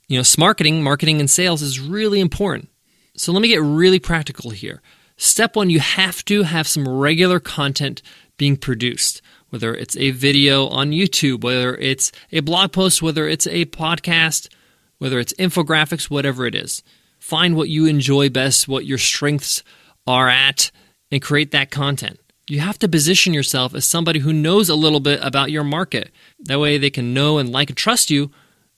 you 0.09 0.16
know, 0.16 0.25
marketing, 0.38 0.83
marketing 0.83 1.21
and 1.21 1.30
sales 1.30 1.61
is 1.61 1.78
really 1.78 2.21
important. 2.21 2.71
So 3.14 3.33
let 3.33 3.42
me 3.42 3.49
get 3.49 3.61
really 3.61 3.99
practical 3.99 4.50
here. 4.50 4.80
Step 5.23 5.55
1, 5.55 5.69
you 5.69 5.81
have 5.81 6.25
to 6.25 6.45
have 6.45 6.67
some 6.67 6.89
regular 6.89 7.39
content 7.39 8.00
being 8.39 8.57
produced, 8.57 9.21
whether 9.50 9.75
it's 9.75 9.95
a 9.99 10.12
video 10.12 10.67
on 10.69 10.93
YouTube, 10.93 11.45
whether 11.45 11.77
it's 11.77 12.11
a 12.33 12.41
blog 12.41 12.73
post, 12.73 13.03
whether 13.03 13.29
it's 13.29 13.47
a 13.49 13.67
podcast, 13.67 14.49
whether 14.97 15.19
it's 15.19 15.35
infographics, 15.35 16.09
whatever 16.09 16.47
it 16.47 16.55
is. 16.55 16.83
Find 17.19 17.55
what 17.55 17.69
you 17.69 17.85
enjoy 17.85 18.31
best, 18.31 18.67
what 18.67 18.87
your 18.87 18.97
strengths 18.97 19.62
are 20.07 20.31
at, 20.31 20.71
and 21.11 21.21
create 21.21 21.50
that 21.50 21.71
content 21.71 22.19
you 22.50 22.59
have 22.59 22.79
to 22.81 22.89
position 22.89 23.33
yourself 23.33 23.77
as 23.77 23.85
somebody 23.85 24.19
who 24.19 24.33
knows 24.33 24.69
a 24.69 24.75
little 24.75 24.99
bit 24.99 25.21
about 25.23 25.53
your 25.53 25.62
market. 25.62 26.11
That 26.41 26.59
way 26.59 26.79
they 26.79 26.91
can 26.91 27.15
know 27.15 27.39
and 27.39 27.53
like 27.53 27.71
and 27.71 27.77
trust 27.77 28.11
you 28.11 28.33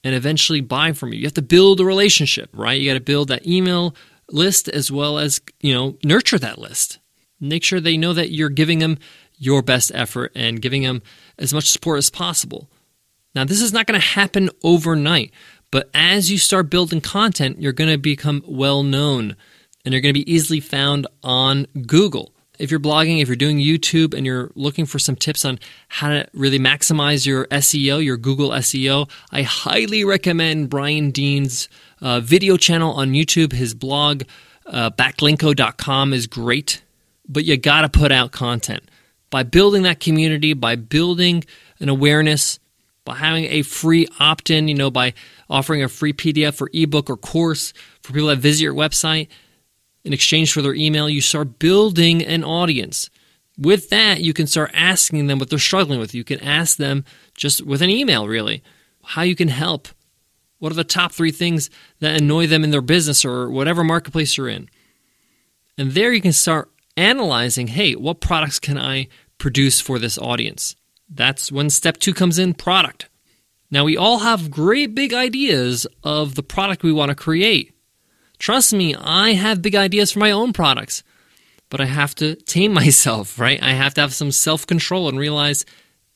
and 0.04 0.14
eventually 0.14 0.60
buy 0.60 0.92
from 0.92 1.12
you. 1.12 1.20
You 1.20 1.24
have 1.24 1.34
to 1.34 1.42
build 1.42 1.80
a 1.80 1.84
relationship, 1.84 2.50
right? 2.52 2.78
You 2.78 2.90
got 2.90 2.98
to 2.98 3.00
build 3.00 3.28
that 3.28 3.46
email 3.46 3.94
list 4.32 4.68
as 4.68 4.90
well 4.90 5.18
as, 5.18 5.40
you 5.60 5.74
know, 5.74 5.96
nurture 6.04 6.38
that 6.38 6.58
list. 6.58 6.98
Make 7.40 7.64
sure 7.64 7.80
they 7.80 7.96
know 7.96 8.12
that 8.12 8.30
you're 8.30 8.48
giving 8.48 8.78
them 8.78 8.98
your 9.36 9.62
best 9.62 9.90
effort 9.94 10.32
and 10.34 10.62
giving 10.62 10.82
them 10.82 11.02
as 11.38 11.52
much 11.52 11.70
support 11.70 11.98
as 11.98 12.10
possible. 12.10 12.70
Now, 13.34 13.44
this 13.44 13.60
is 13.60 13.72
not 13.72 13.86
going 13.86 14.00
to 14.00 14.06
happen 14.06 14.50
overnight, 14.62 15.32
but 15.70 15.90
as 15.94 16.30
you 16.30 16.38
start 16.38 16.70
building 16.70 17.00
content, 17.00 17.60
you're 17.60 17.72
going 17.72 17.90
to 17.90 17.98
become 17.98 18.42
well 18.46 18.82
known 18.82 19.36
and 19.84 19.92
you're 19.92 20.00
going 20.00 20.14
to 20.14 20.20
be 20.20 20.32
easily 20.32 20.60
found 20.60 21.06
on 21.22 21.66
Google 21.86 22.34
if 22.62 22.70
you're 22.70 22.78
blogging, 22.78 23.20
if 23.20 23.26
you're 23.26 23.34
doing 23.34 23.58
YouTube 23.58 24.14
and 24.14 24.24
you're 24.24 24.52
looking 24.54 24.86
for 24.86 25.00
some 25.00 25.16
tips 25.16 25.44
on 25.44 25.58
how 25.88 26.10
to 26.10 26.28
really 26.32 26.60
maximize 26.60 27.26
your 27.26 27.46
SEO, 27.46 28.02
your 28.04 28.16
Google 28.16 28.50
SEO, 28.50 29.10
I 29.32 29.42
highly 29.42 30.04
recommend 30.04 30.70
Brian 30.70 31.10
Dean's 31.10 31.68
uh, 32.00 32.20
video 32.20 32.56
channel 32.56 32.92
on 32.92 33.14
YouTube. 33.14 33.52
His 33.52 33.74
blog, 33.74 34.22
uh, 34.64 34.90
backlinko.com, 34.90 36.12
is 36.12 36.28
great, 36.28 36.84
but 37.28 37.44
you 37.44 37.56
got 37.56 37.80
to 37.80 37.88
put 37.88 38.12
out 38.12 38.30
content. 38.30 38.84
By 39.28 39.42
building 39.42 39.82
that 39.82 39.98
community, 39.98 40.52
by 40.52 40.76
building 40.76 41.42
an 41.80 41.88
awareness, 41.88 42.60
by 43.04 43.16
having 43.16 43.46
a 43.46 43.62
free 43.62 44.06
opt 44.20 44.50
in, 44.50 44.68
you 44.68 44.74
know, 44.74 44.88
by 44.92 45.14
offering 45.50 45.82
a 45.82 45.88
free 45.88 46.12
PDF 46.12 46.60
or 46.60 46.70
ebook 46.72 47.10
or 47.10 47.16
course 47.16 47.72
for 48.02 48.12
people 48.12 48.28
that 48.28 48.38
visit 48.38 48.62
your 48.62 48.74
website, 48.74 49.26
in 50.04 50.12
exchange 50.12 50.52
for 50.52 50.62
their 50.62 50.74
email, 50.74 51.08
you 51.08 51.20
start 51.20 51.58
building 51.58 52.22
an 52.22 52.44
audience. 52.44 53.08
With 53.58 53.90
that, 53.90 54.20
you 54.20 54.32
can 54.32 54.46
start 54.46 54.70
asking 54.74 55.26
them 55.26 55.38
what 55.38 55.50
they're 55.50 55.58
struggling 55.58 56.00
with. 56.00 56.14
You 56.14 56.24
can 56.24 56.40
ask 56.40 56.76
them 56.76 57.04
just 57.36 57.64
with 57.64 57.82
an 57.82 57.90
email, 57.90 58.26
really, 58.26 58.62
how 59.04 59.22
you 59.22 59.36
can 59.36 59.48
help. 59.48 59.88
What 60.58 60.72
are 60.72 60.76
the 60.76 60.84
top 60.84 61.12
three 61.12 61.32
things 61.32 61.70
that 62.00 62.20
annoy 62.20 62.46
them 62.46 62.64
in 62.64 62.70
their 62.70 62.80
business 62.80 63.24
or 63.24 63.50
whatever 63.50 63.84
marketplace 63.84 64.36
you're 64.36 64.48
in? 64.48 64.68
And 65.76 65.92
there 65.92 66.12
you 66.12 66.20
can 66.20 66.32
start 66.32 66.70
analyzing 66.96 67.68
hey, 67.68 67.94
what 67.94 68.20
products 68.20 68.58
can 68.58 68.78
I 68.78 69.08
produce 69.38 69.80
for 69.80 69.98
this 69.98 70.18
audience? 70.18 70.76
That's 71.08 71.52
when 71.52 71.68
step 71.70 71.98
two 71.98 72.14
comes 72.14 72.38
in 72.38 72.54
product. 72.54 73.08
Now, 73.70 73.84
we 73.84 73.96
all 73.96 74.18
have 74.18 74.50
great 74.50 74.94
big 74.94 75.14
ideas 75.14 75.86
of 76.04 76.34
the 76.34 76.42
product 76.42 76.82
we 76.82 76.92
want 76.92 77.08
to 77.08 77.14
create. 77.14 77.74
Trust 78.42 78.72
me, 78.72 78.92
I 78.96 79.34
have 79.34 79.62
big 79.62 79.76
ideas 79.76 80.10
for 80.10 80.18
my 80.18 80.32
own 80.32 80.52
products, 80.52 81.04
but 81.70 81.80
I 81.80 81.84
have 81.84 82.12
to 82.16 82.34
tame 82.34 82.74
myself, 82.82 83.38
right? 83.38 83.62
I 83.62 83.70
have 83.70 83.94
to 83.94 84.00
have 84.00 84.12
some 84.12 84.32
self 84.32 84.66
control 84.66 85.08
and 85.08 85.16
realize 85.16 85.64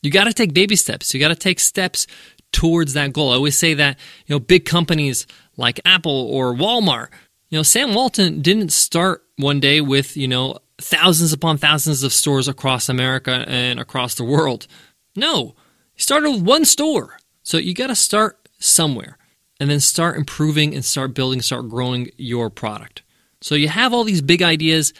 you 0.02 0.10
got 0.10 0.24
to 0.24 0.32
take 0.32 0.52
baby 0.52 0.74
steps. 0.74 1.14
You 1.14 1.20
got 1.20 1.28
to 1.28 1.36
take 1.36 1.60
steps 1.60 2.08
towards 2.50 2.94
that 2.94 3.12
goal. 3.12 3.30
I 3.30 3.36
always 3.36 3.56
say 3.56 3.74
that, 3.74 3.96
you 4.26 4.34
know, 4.34 4.40
big 4.40 4.64
companies 4.64 5.24
like 5.56 5.78
Apple 5.84 6.28
or 6.32 6.52
Walmart, 6.52 7.10
you 7.48 7.60
know, 7.60 7.62
Sam 7.62 7.94
Walton 7.94 8.42
didn't 8.42 8.72
start 8.72 9.22
one 9.36 9.60
day 9.60 9.80
with, 9.80 10.16
you 10.16 10.26
know, 10.26 10.58
thousands 10.78 11.32
upon 11.32 11.58
thousands 11.58 12.02
of 12.02 12.12
stores 12.12 12.48
across 12.48 12.88
America 12.88 13.44
and 13.46 13.78
across 13.78 14.16
the 14.16 14.24
world. 14.24 14.66
No, 15.14 15.54
he 15.94 16.02
started 16.02 16.30
with 16.30 16.42
one 16.42 16.64
store. 16.64 17.18
So 17.44 17.56
you 17.56 17.72
got 17.72 17.86
to 17.86 17.94
start 17.94 18.48
somewhere 18.58 19.16
and 19.58 19.70
then 19.70 19.80
start 19.80 20.16
improving 20.16 20.74
and 20.74 20.84
start 20.84 21.14
building, 21.14 21.42
start 21.42 21.68
growing 21.68 22.10
your 22.16 22.50
product. 22.50 23.02
So 23.40 23.54
you 23.54 23.68
have 23.68 23.92
all 23.92 24.04
these 24.04 24.22
big 24.22 24.42
ideas, 24.42 24.92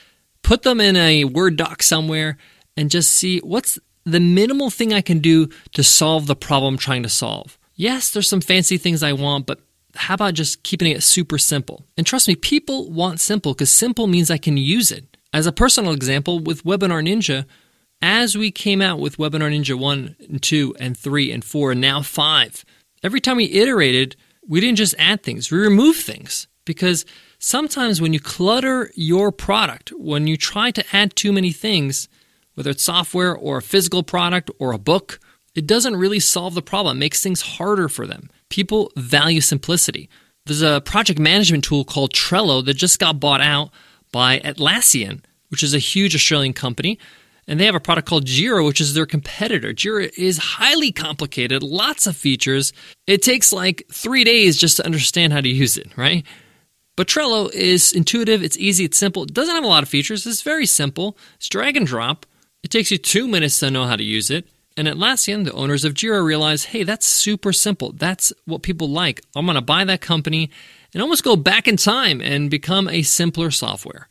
put 0.43 0.63
them 0.63 0.81
in 0.81 0.97
a 0.97 1.25
Word 1.25 1.57
doc 1.57 1.83
somewhere, 1.83 2.37
and 2.77 2.91
just 2.91 3.11
see 3.11 3.39
what's 3.41 3.79
the 4.05 4.21
minimal 4.21 4.71
thing 4.71 4.93
I 4.93 5.01
can 5.01 5.19
do 5.19 5.49
to 5.73 5.83
solve 5.83 6.27
the 6.27 6.37
problem 6.37 6.75
I'm 6.75 6.79
trying 6.79 7.03
to 7.03 7.09
solve. 7.09 7.59
Yes, 7.75 8.11
there's 8.11 8.29
some 8.29 8.41
fancy 8.41 8.79
things 8.79 9.03
I 9.03 9.13
want, 9.13 9.47
but 9.47 9.61
how 9.95 10.15
about 10.15 10.35
just 10.35 10.63
keeping 10.63 10.93
it 10.93 11.03
super 11.03 11.39
simple? 11.39 11.85
And 11.97 12.07
trust 12.07 12.29
me, 12.29 12.37
people 12.37 12.91
want 12.91 13.21
simple 13.21 13.53
because 13.53 13.71
simple 13.71 14.07
means 14.07 14.31
I 14.31 14.39
can 14.39 14.57
use 14.57 14.93
it. 14.93 15.17
As 15.33 15.47
a 15.47 15.53
personal 15.53 15.93
example, 15.93 16.39
with 16.39 16.65
Webinar 16.65 17.07
Ninja, 17.07 17.45
as 18.01 18.37
we 18.37 18.51
came 18.51 18.81
out 18.81 19.01
with 19.01 19.17
Webinar 19.17 19.53
Ninja 19.53 19.79
1 19.79 20.17
and 20.29 20.43
2 20.43 20.77
and 20.79 20.97
3 20.97 21.33
and 21.33 21.45
4 21.45 21.73
and 21.73 21.81
now 21.81 22.03
5, 22.03 22.65
every 23.03 23.21
time 23.21 23.37
we 23.37 23.51
iterated, 23.51 24.17
we 24.49 24.61
didn't 24.61 24.79
just 24.79 24.95
add 24.99 25.23
things, 25.23 25.51
we 25.51 25.59
removed 25.59 26.03
things. 26.03 26.49
Because 26.65 27.05
sometimes 27.39 28.01
when 28.01 28.13
you 28.13 28.19
clutter 28.19 28.91
your 28.97 29.31
product, 29.31 29.93
when 29.97 30.27
you 30.27 30.37
try 30.37 30.73
to 30.73 30.85
add 30.93 31.15
too 31.15 31.33
many 31.33 31.53
things, 31.53 32.09
whether 32.55 32.71
it's 32.71 32.83
software 32.83 33.37
or 33.37 33.59
a 33.59 33.63
physical 33.63 34.03
product 34.03 34.51
or 34.59 34.73
a 34.73 34.79
book, 34.79 35.21
it 35.55 35.67
doesn't 35.67 35.97
really 35.97 36.19
solve 36.19 36.55
the 36.55 36.63
problem. 36.63 36.97
It 36.97 37.01
makes 37.01 37.23
things 37.23 37.41
harder 37.41 37.89
for 37.89 38.07
them. 38.07 38.31
People 38.49 38.91
value 38.97 39.41
simplicity. 39.41 40.11
There's 40.45 40.63
a 40.63 40.81
project 40.81 41.21
management 41.21 41.65
tool 41.65 41.85
called 41.85 42.13
Trello 42.13 42.65
that 42.65 42.75
just 42.75 42.99
got 42.99 43.21
bought 43.21 43.41
out 43.41 43.71
by 44.11 44.41
Atlassian, 44.41 45.23
which 45.49 45.63
is 45.63 45.73
a 45.73 45.79
huge 45.79 46.15
Australian 46.15 46.53
company 46.53 46.99
and 47.47 47.61
they 47.61 47.67
have 47.67 47.75
a 47.75 47.81
product 47.81 48.09
called 48.09 48.27
Jira, 48.27 48.65
which 48.65 48.81
is 48.81 48.95
their 48.95 49.07
competitor. 49.07 49.73
Jira 49.73 50.11
is 50.17 50.39
highly 50.39 50.93
complicated, 50.93 51.63
lots 51.63 52.07
of 52.07 52.17
features. 52.17 52.73
It 53.07 53.23
takes 53.23 53.53
like 53.53 53.85
three 53.91 54.25
days 54.25 54.57
just 54.57 54.77
to 54.79 54.85
understand 54.85 55.33
how 55.33 55.41
to 55.41 55.49
use 55.49 55.77
it, 55.77 55.97
right? 55.97 56.25
But 56.97 57.09
Trello 57.09 57.53
is 57.53 57.93
intuitive, 57.93 58.43
it's 58.43 58.57
easy, 58.57 58.85
it's 58.85 58.97
simple. 58.97 59.25
It 59.25 59.35
doesn't 59.35 59.55
have 59.55 59.65
a 59.65 59.69
lot 59.69 59.83
of 59.83 59.89
features, 59.89 60.27
it's 60.27 60.43
very 60.43 60.67
simple. 60.67 61.17
It's 61.37 61.49
drag 61.49 61.77
and 61.77 61.87
drop. 61.87 62.27
It 62.63 62.71
takes 62.71 62.91
you 62.91 62.99
two 62.99 63.29
minutes 63.29 63.59
to 63.61 63.71
know 63.71 63.85
how 63.85 63.97
to 63.97 64.03
use 64.03 64.31
it. 64.31 64.49
And 64.79 64.89
Atlassian, 64.89 65.45
the 65.45 65.53
owners 65.53 65.85
of 65.85 65.95
Jira, 65.95 66.25
realize 66.25 66.65
hey, 66.65 66.83
that's 66.83 67.07
super 67.07 67.53
simple. 67.53 67.93
That's 67.93 68.33
what 68.45 68.63
people 68.63 68.89
like. 68.89 69.23
I'm 69.35 69.47
going 69.47 69.55
to 69.55 69.63
buy 69.63 69.85
that 69.85 70.01
company 70.01 70.51
and 70.93 71.03
almost 71.03 71.25
go 71.25 71.37
back 71.37 71.69
in 71.69 71.77
time 71.77 72.21
and 72.21 72.51
become 72.51 72.89
a 72.89 73.03
simpler 73.03 73.51
software. 73.51 74.09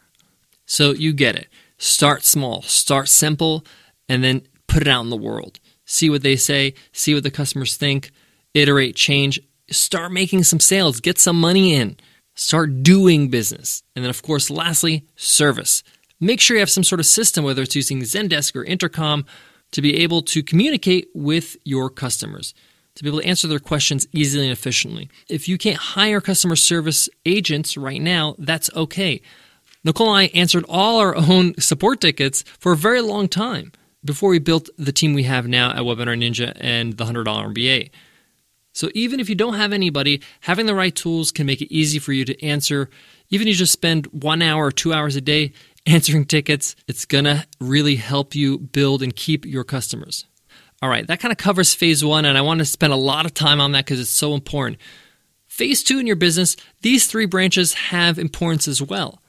So 0.66 0.92
you 0.92 1.14
get 1.14 1.36
it. 1.36 1.48
Start 1.78 2.24
small, 2.24 2.62
start 2.62 3.10
simple, 3.10 3.66
and 4.08 4.24
then 4.24 4.42
put 4.68 4.82
it 4.82 4.88
out 4.88 5.04
in 5.04 5.10
the 5.10 5.18
world. 5.18 5.60
See 5.86 6.10
what 6.10 6.24
they 6.24 6.36
say, 6.36 6.74
see 6.92 7.14
what 7.14 7.24
the 7.24 7.32
customers 7.32 7.76
think, 7.78 8.12
iterate, 8.54 8.96
change, 8.96 9.40
start 9.70 10.12
making 10.12 10.44
some 10.44 10.60
sales, 10.60 11.00
get 11.00 11.18
some 11.20 11.40
money 11.40 11.74
in, 11.74 11.98
start 12.36 12.84
doing 12.84 13.30
business. 13.30 13.84
And 13.96 14.04
then, 14.04 14.10
of 14.10 14.22
course, 14.22 14.50
lastly, 14.50 15.06
service. 15.16 15.84
Make 16.20 16.40
sure 16.40 16.56
you 16.56 16.62
have 16.62 16.70
some 16.70 16.84
sort 16.84 17.00
of 17.00 17.06
system, 17.06 17.44
whether 17.44 17.62
it's 17.62 17.76
using 17.76 18.02
Zendesk 18.02 18.56
or 18.56 18.64
Intercom, 18.64 19.26
to 19.72 19.82
be 19.82 19.98
able 19.98 20.22
to 20.22 20.42
communicate 20.42 21.10
with 21.14 21.58
your 21.66 21.90
customers. 21.90 22.54
to 22.96 23.04
be 23.04 23.10
able 23.10 23.22
to 23.22 23.28
answer 23.28 23.48
their 23.48 23.60
questions 23.60 24.08
easily 24.14 24.46
and 24.46 24.54
efficiently. 24.54 25.10
If 25.30 25.48
you 25.48 25.58
can't 25.58 25.78
hire 25.78 26.22
customer 26.22 26.56
service 26.56 27.10
agents 27.26 27.78
right 27.78 28.02
now, 28.02 28.36
that's 28.40 28.70
okay. 28.74 29.22
Nicole 29.86 30.16
and 30.16 30.18
I 30.18 30.38
answered 30.38 30.66
all 30.68 31.00
our 31.00 31.16
own 31.16 31.54
support 31.60 32.02
tickets 32.02 32.44
for 32.60 32.74
a 32.74 32.78
very 32.78 33.02
long 33.02 33.28
time 33.28 33.72
before 34.04 34.30
we 34.30 34.40
built 34.40 34.68
the 34.80 34.92
team 34.92 35.14
we 35.14 35.24
have 35.24 35.48
now 35.48 35.70
at 35.70 35.78
Webinar 35.78 36.18
Ninja 36.18 36.54
and 36.60 36.98
the 36.98 37.06
$100 37.06 37.24
MBA. 37.24 37.92
So 38.74 38.90
even 38.96 39.20
if 39.20 39.30
you 39.30 39.36
don't 39.36 39.54
have 39.54 39.72
anybody, 39.72 40.22
having 40.42 40.66
the 40.66 40.74
right 40.74 40.94
tools 40.94 41.32
can 41.32 41.46
make 41.46 41.62
it 41.62 41.72
easy 41.72 42.00
for 42.00 42.14
you 42.14 42.26
to 42.26 42.44
answer. 42.44 42.90
Even 43.30 43.48
if 43.48 43.54
you 43.54 43.60
just 43.60 43.74
spend 43.74 44.08
one 44.08 44.42
hour 44.42 44.66
or 44.66 44.72
two 44.72 44.92
hours 44.92 45.16
a 45.16 45.22
day 45.22 45.54
answering 45.86 46.26
tickets, 46.26 46.76
it's 46.88 47.06
going 47.06 47.26
to 47.26 47.46
really 47.60 47.96
help 47.96 48.34
you 48.34 48.58
build 48.58 49.04
and 49.04 49.16
keep 49.16 49.46
your 49.46 49.64
customers. 49.64 50.26
All 50.82 50.90
right, 50.90 51.06
that 51.06 51.20
kind 51.20 51.32
of 51.32 51.38
covers 51.38 51.76
phase 51.76 52.04
one, 52.04 52.26
and 52.26 52.38
I 52.38 52.42
want 52.42 52.58
to 52.58 52.66
spend 52.66 52.92
a 52.92 52.98
lot 52.98 53.26
of 53.26 53.36
time 53.36 53.62
on 53.62 53.72
that 53.74 53.86
because 53.86 54.00
it's 54.00 54.10
so 54.10 54.34
important. 54.34 54.80
Phase 55.46 55.84
two 55.84 56.00
in 56.00 56.08
your 56.08 56.16
business, 56.16 56.58
these 56.82 57.06
three 57.08 57.28
branches 57.28 57.76
have 57.76 58.18
importance 58.18 58.68
as 58.68 58.82
well. 58.82 59.22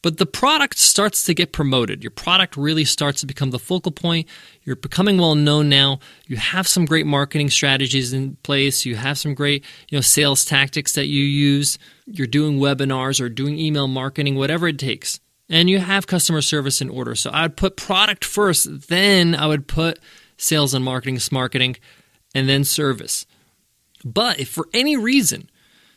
But 0.00 0.18
the 0.18 0.26
product 0.26 0.78
starts 0.78 1.24
to 1.24 1.34
get 1.34 1.52
promoted. 1.52 2.04
Your 2.04 2.12
product 2.12 2.56
really 2.56 2.84
starts 2.84 3.20
to 3.20 3.26
become 3.26 3.50
the 3.50 3.58
focal 3.58 3.90
point. 3.90 4.28
You're 4.62 4.76
becoming 4.76 5.18
well 5.18 5.34
known 5.34 5.68
now. 5.68 5.98
You 6.26 6.36
have 6.36 6.68
some 6.68 6.84
great 6.84 7.06
marketing 7.06 7.50
strategies 7.50 8.12
in 8.12 8.36
place. 8.44 8.84
You 8.84 8.94
have 8.94 9.18
some 9.18 9.34
great, 9.34 9.64
you 9.88 9.98
know, 9.98 10.02
sales 10.02 10.44
tactics 10.44 10.92
that 10.92 11.06
you 11.06 11.24
use. 11.24 11.78
You're 12.06 12.28
doing 12.28 12.58
webinars 12.58 13.20
or 13.20 13.28
doing 13.28 13.58
email 13.58 13.88
marketing, 13.88 14.36
whatever 14.36 14.68
it 14.68 14.78
takes. 14.78 15.18
And 15.48 15.68
you 15.68 15.80
have 15.80 16.06
customer 16.06 16.42
service 16.42 16.80
in 16.80 16.90
order. 16.90 17.16
So 17.16 17.30
I 17.30 17.42
would 17.42 17.56
put 17.56 17.76
product 17.76 18.24
first, 18.24 18.88
then 18.88 19.34
I 19.34 19.46
would 19.46 19.66
put 19.66 19.98
sales 20.36 20.74
and 20.74 20.84
marketing, 20.84 21.18
marketing, 21.32 21.76
and 22.34 22.48
then 22.48 22.62
service. 22.62 23.26
But 24.04 24.38
if 24.38 24.48
for 24.48 24.68
any 24.72 24.96
reason 24.96 25.50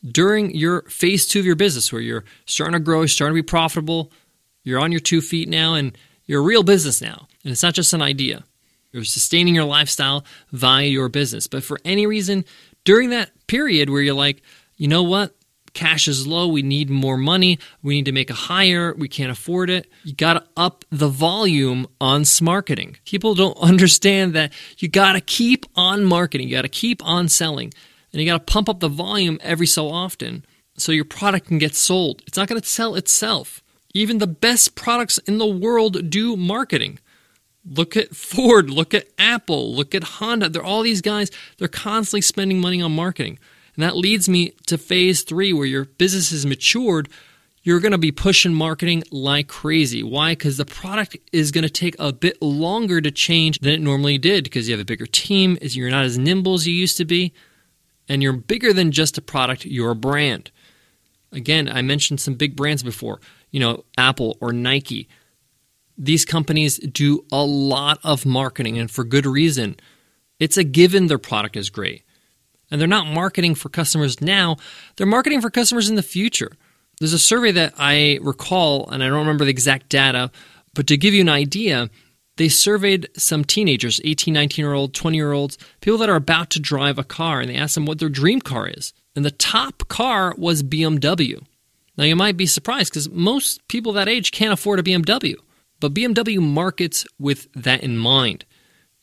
during 0.10 0.55
your 0.55 0.84
phase 0.84 1.27
two 1.27 1.39
of 1.39 1.46
your 1.46 1.55
business 1.55 1.91
where 1.91 2.01
you're 2.01 2.24
starting 2.46 2.74
to 2.74 2.79
grow, 2.79 3.05
starting 3.05 3.36
to 3.36 3.41
be 3.41 3.46
profitable, 3.46 4.12
you're 4.63 4.79
on 4.79 4.91
your 4.91 5.00
two 5.01 5.22
feet 5.22 5.50
now, 5.50 5.74
and 5.74 5.98
you're 6.25 6.41
a 6.41 6.46
real 6.46 6.63
business 6.63 7.01
now. 7.01 7.27
And 7.43 7.51
it's 7.51 7.63
not 7.63 7.74
just 7.74 7.93
an 7.93 8.01
idea. 8.01 8.43
You're 8.91 9.03
sustaining 9.03 9.55
your 9.55 9.65
lifestyle 9.65 10.25
via 10.51 10.86
your 10.86 11.10
business. 11.10 11.48
But 11.48 11.63
for 11.63 11.79
any 11.86 12.05
reason, 12.05 12.46
during 12.84 13.12
that 13.12 13.31
period 13.48 13.89
where 13.89 14.01
you're 14.01 14.13
like, 14.13 14.41
you 14.75 14.88
know 14.88 15.03
what? 15.03 15.36
Cash 15.74 16.10
is 16.10 16.27
low. 16.27 16.50
We 16.50 16.63
need 16.63 16.89
more 16.89 17.15
money. 17.15 17.58
We 17.81 17.96
need 17.96 18.05
to 18.05 18.12
make 18.12 18.29
a 18.29 18.34
hire. 18.34 18.93
We 18.93 19.08
can't 19.08 19.31
afford 19.31 19.70
it. 19.70 19.88
You 20.03 20.13
got 20.13 20.34
to 20.34 20.43
up 20.58 20.84
the 20.91 21.08
volume 21.08 21.88
on 22.01 22.25
marketing. 22.41 22.98
People 23.05 23.36
don't 23.36 23.58
understand 23.62 24.34
that 24.34 24.51
you 24.79 24.89
got 24.89 25.13
to 25.13 25.22
keep 25.22 25.65
on 25.75 26.03
marketing. 26.03 26.50
You 26.50 26.55
got 26.58 26.63
to 26.63 26.70
keep 26.70 27.05
on 27.05 27.29
selling 27.29 27.74
and 28.12 28.22
you 28.22 28.27
got 28.27 28.46
to 28.46 28.51
pump 28.51 28.70
up 28.70 28.80
the 28.80 28.89
volume 28.89 29.39
every 29.41 29.68
so 29.68 29.89
often 29.89 30.46
so 30.77 30.91
your 30.91 31.06
product 31.06 31.48
can 31.48 31.58
get 31.58 31.75
sold. 31.75 32.22
It's 32.27 32.38
not 32.38 32.48
going 32.48 32.62
to 32.62 32.68
sell 32.68 32.96
itself. 32.96 33.63
Even 33.94 34.18
the 34.18 34.27
best 34.27 34.75
products 34.75 35.18
in 35.20 35.38
the 35.38 35.46
world 35.46 36.10
do 36.10 36.36
marketing. 36.36 37.00
Look 37.65 37.96
at 37.96 38.15
Ford, 38.15 38.70
look 38.70 38.94
at 38.94 39.08
Apple, 39.20 39.75
look 39.75 39.94
at 39.94 40.03
Honda. 40.03 40.50
They're 40.50 40.63
all 40.63 40.82
these 40.82 41.01
guys, 41.01 41.30
they're 41.58 41.68
constantly 41.68 42.22
spending 42.22 42.60
money 42.60 42.82
on 42.82 42.96
marketing. 42.96 43.38
And 43.75 43.84
that 43.84 43.96
leads 43.96 44.27
me 44.27 44.53
to 44.68 44.77
phase 44.77 45.22
three, 45.22 45.53
where 45.53 45.65
your 45.65 45.86
business 45.86 46.32
is 46.32 46.46
matured. 46.46 47.08
You're 47.63 47.80
going 47.80 47.91
to 47.91 48.00
be 48.00 48.12
pushing 48.12 48.53
marketing 48.53 49.03
like 49.12 49.48
crazy. 49.48 50.01
Why? 50.01 50.32
Because 50.32 50.58
the 50.58 50.65
product 50.65 51.18
is 51.32 51.51
going 51.51 51.63
to 51.63 51.70
take 51.70 51.96
a 52.00 52.12
bit 52.12 52.41
longer 52.41 53.00
to 53.00 53.12
change 53.12 53.60
than 53.60 53.74
it 53.74 53.82
normally 53.82 54.18
did 54.18 54.44
because 54.44 54.68
you 54.68 54.74
have 54.74 54.82
a 54.82 54.86
bigger 54.86 55.06
team, 55.06 55.60
you're 55.62 55.91
not 55.91 56.06
as 56.06 56.18
nimble 56.18 56.56
as 56.56 56.68
you 56.68 56.74
used 56.74 56.98
to 56.98 57.06
be 57.06 57.34
and 58.12 58.22
you're 58.22 58.34
bigger 58.34 58.74
than 58.74 58.91
just 58.91 59.18
a 59.18 59.22
product, 59.22 59.63
you're 59.63 59.91
a 59.91 59.96
brand. 59.96 60.51
Again, 61.31 61.70
I 61.70 61.81
mentioned 61.81 62.20
some 62.20 62.33
big 62.33 62.57
brands 62.57 62.83
before, 62.83 63.22
you 63.51 63.59
know, 63.62 63.86
Apple 63.98 64.36
or 64.42 64.51
Nike. 64.51 65.07
These 65.98 66.25
companies 66.25 66.77
do 66.77 67.24
a 67.31 67.42
lot 67.42 68.00
of 68.03 68.25
marketing 68.25 68.77
and 68.77 68.92
for 68.92 69.05
good 69.05 69.25
reason. 69.25 69.77
It's 70.40 70.57
a 70.57 70.66
given 70.66 71.07
their 71.07 71.20
product 71.20 71.55
is 71.55 71.70
great. 71.70 72.03
And 72.70 72.81
they're 72.81 72.88
not 72.88 73.07
marketing 73.07 73.55
for 73.55 73.70
customers 73.70 74.20
now, 74.20 74.57
they're 74.98 75.07
marketing 75.07 75.40
for 75.40 75.50
customers 75.50 75.90
in 75.90 75.96
the 75.96 76.03
future. 76.03 76.51
There's 77.00 77.14
a 77.14 77.20
survey 77.20 77.51
that 77.51 77.75
I 77.77 78.20
recall, 78.22 78.90
and 78.90 79.01
I 79.01 79.07
don't 79.07 79.20
remember 79.20 79.46
the 79.46 79.51
exact 79.51 79.88
data, 79.88 80.31
but 80.74 80.86
to 80.88 80.98
give 80.98 81.14
you 81.14 81.22
an 81.22 81.29
idea, 81.29 81.90
they 82.42 82.50
surveyed 82.50 83.08
some 83.16 83.46
teenagers, 83.46 84.01
18, 84.04 84.34
19 84.34 84.66
year 84.66 84.74
old, 84.74 84.96
20 84.96 85.16
year 85.16 85.32
olds, 85.32 85.60
people 85.80 86.00
that 86.00 86.10
are 86.10 86.16
about 86.16 86.50
to 86.50 86.60
drive 86.60 86.98
a 86.98 87.04
car, 87.04 87.40
and 87.40 87.51
they 87.51 87.56
asked 87.56 87.75
them 87.75 87.86
what 87.86 88.00
their 88.00 88.10
dream 88.10 88.42
car 88.42 88.68
is. 88.68 88.94
And 89.16 89.24
the 89.24 89.30
top 89.30 89.88
car 89.90 90.34
was 90.40 90.64
BMW. 90.64 91.46
Now, 91.98 92.06
you 92.06 92.16
might 92.16 92.38
be 92.38 92.48
surprised 92.48 92.92
because 92.92 93.12
most 93.12 93.68
people 93.68 93.94
that 93.94 94.10
age 94.10 94.32
can't 94.32 94.54
afford 94.54 94.80
a 94.80 94.84
BMW, 94.84 95.36
but 95.80 95.94
BMW 95.94 96.40
markets 96.42 97.06
with 97.20 97.48
that 97.54 97.84
in 97.84 97.96
mind. 97.96 98.44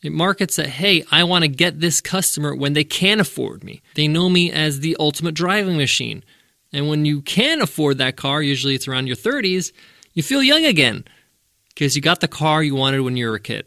It 0.03 0.11
markets 0.11 0.57
that, 0.57 0.67
hey, 0.67 1.05
I 1.09 1.23
want 1.23 1.43
to 1.43 1.49
get 1.49 1.79
this 1.79 2.01
customer 2.01 2.53
when 2.53 2.73
they 2.73 2.83
can 2.83 3.21
afford 3.21 3.63
me. 3.63 3.81
They 3.95 4.09
know 4.09 4.27
me 4.29 4.51
as 4.51 4.81
the 4.81 4.97
ultimate 4.99 5.33
driving 5.33 5.77
machine. 5.77 6.25
And 6.73 6.89
when 6.89 7.05
you 7.05 7.21
can 7.21 7.61
afford 7.61 7.99
that 7.99 8.17
car, 8.17 8.41
usually 8.41 8.75
it's 8.75 8.89
around 8.89 9.07
your 9.07 9.15
30s, 9.15 9.71
you 10.13 10.23
feel 10.23 10.43
young 10.43 10.65
again 10.65 11.05
because 11.79 11.95
you 11.95 12.01
got 12.01 12.19
the 12.19 12.27
car 12.27 12.61
you 12.61 12.75
wanted 12.75 12.99
when 12.99 13.15
you 13.15 13.25
were 13.29 13.35
a 13.35 13.39
kid. 13.39 13.65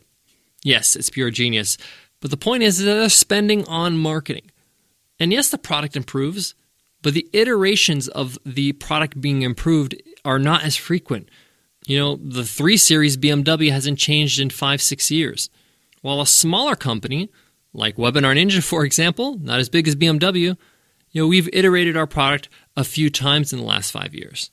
Yes, 0.62 0.96
it's 0.96 1.09
pure 1.09 1.31
genius. 1.31 1.79
But 2.20 2.31
the 2.31 2.37
point 2.37 2.62
is 2.62 2.77
that 2.77 2.85
they're 2.85 3.09
spending 3.09 3.66
on 3.66 3.96
marketing. 3.96 4.51
And 5.18 5.33
yes, 5.33 5.48
the 5.48 5.57
product 5.57 5.96
improves, 5.96 6.55
but 7.01 7.14
the 7.14 7.27
iterations 7.33 8.09
of 8.09 8.38
the 8.44 8.72
product 8.75 9.18
being 9.18 9.40
improved 9.40 9.94
are 10.27 10.38
not 10.38 10.62
as 10.62 10.77
frequent. 10.77 11.31
You 11.87 11.98
know, 11.98 12.16
the 12.16 12.44
3 12.44 12.77
Series 12.77 13.16
BMW 13.16 13.72
hasn't 13.72 13.98
changed 13.98 14.38
in 14.38 14.51
five, 14.51 14.83
six 14.83 15.11
years. 15.11 15.48
While 16.03 16.20
a 16.20 16.27
smaller 16.27 16.77
company, 16.77 17.31
like 17.72 17.96
Webinar 17.96 18.37
Ninja, 18.37 18.62
for 18.62 18.85
example, 18.85 19.38
not 19.38 19.59
as 19.59 19.70
big 19.70 19.88
as 19.88 19.96
BMW, 19.96 20.59
you 21.12 21.22
know, 21.22 21.27
we've 21.27 21.48
iterated 21.51 21.96
our 21.96 22.07
product 22.07 22.51
a 22.77 22.85
few 22.85 23.09
times 23.09 23.55
in 23.55 23.59
the 23.59 23.64
last 23.64 23.90
five 23.90 24.14
years. 24.14 24.51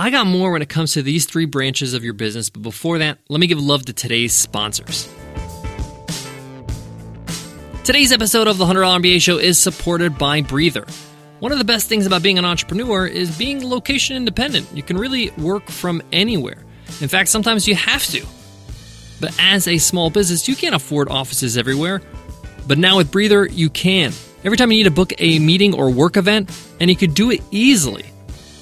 I 0.00 0.10
got 0.10 0.28
more 0.28 0.52
when 0.52 0.62
it 0.62 0.68
comes 0.68 0.92
to 0.92 1.02
these 1.02 1.26
three 1.26 1.44
branches 1.44 1.92
of 1.92 2.04
your 2.04 2.12
business, 2.12 2.50
but 2.50 2.62
before 2.62 2.98
that, 2.98 3.18
let 3.28 3.40
me 3.40 3.48
give 3.48 3.60
love 3.60 3.84
to 3.86 3.92
today's 3.92 4.32
sponsors. 4.32 5.12
Today's 7.82 8.12
episode 8.12 8.46
of 8.46 8.58
the 8.58 8.64
$100 8.64 9.00
MBA 9.00 9.20
Show 9.20 9.38
is 9.38 9.58
supported 9.58 10.16
by 10.16 10.40
Breather. 10.40 10.86
One 11.40 11.50
of 11.50 11.58
the 11.58 11.64
best 11.64 11.88
things 11.88 12.06
about 12.06 12.22
being 12.22 12.38
an 12.38 12.44
entrepreneur 12.44 13.08
is 13.08 13.36
being 13.36 13.68
location 13.68 14.14
independent. 14.14 14.68
You 14.72 14.84
can 14.84 14.96
really 14.96 15.30
work 15.30 15.68
from 15.68 16.00
anywhere. 16.12 16.64
In 17.00 17.08
fact, 17.08 17.28
sometimes 17.28 17.66
you 17.66 17.74
have 17.74 18.06
to. 18.06 18.24
But 19.20 19.36
as 19.40 19.66
a 19.66 19.78
small 19.78 20.10
business, 20.10 20.46
you 20.46 20.54
can't 20.54 20.76
afford 20.76 21.08
offices 21.08 21.58
everywhere. 21.58 22.02
But 22.68 22.78
now 22.78 22.98
with 22.98 23.10
Breather, 23.10 23.46
you 23.46 23.68
can. 23.68 24.12
Every 24.44 24.56
time 24.56 24.70
you 24.70 24.78
need 24.78 24.84
to 24.84 24.92
book 24.92 25.12
a 25.18 25.40
meeting 25.40 25.74
or 25.74 25.90
work 25.90 26.16
event, 26.16 26.56
and 26.78 26.88
you 26.88 26.94
could 26.94 27.14
do 27.14 27.32
it 27.32 27.40
easily. 27.50 28.04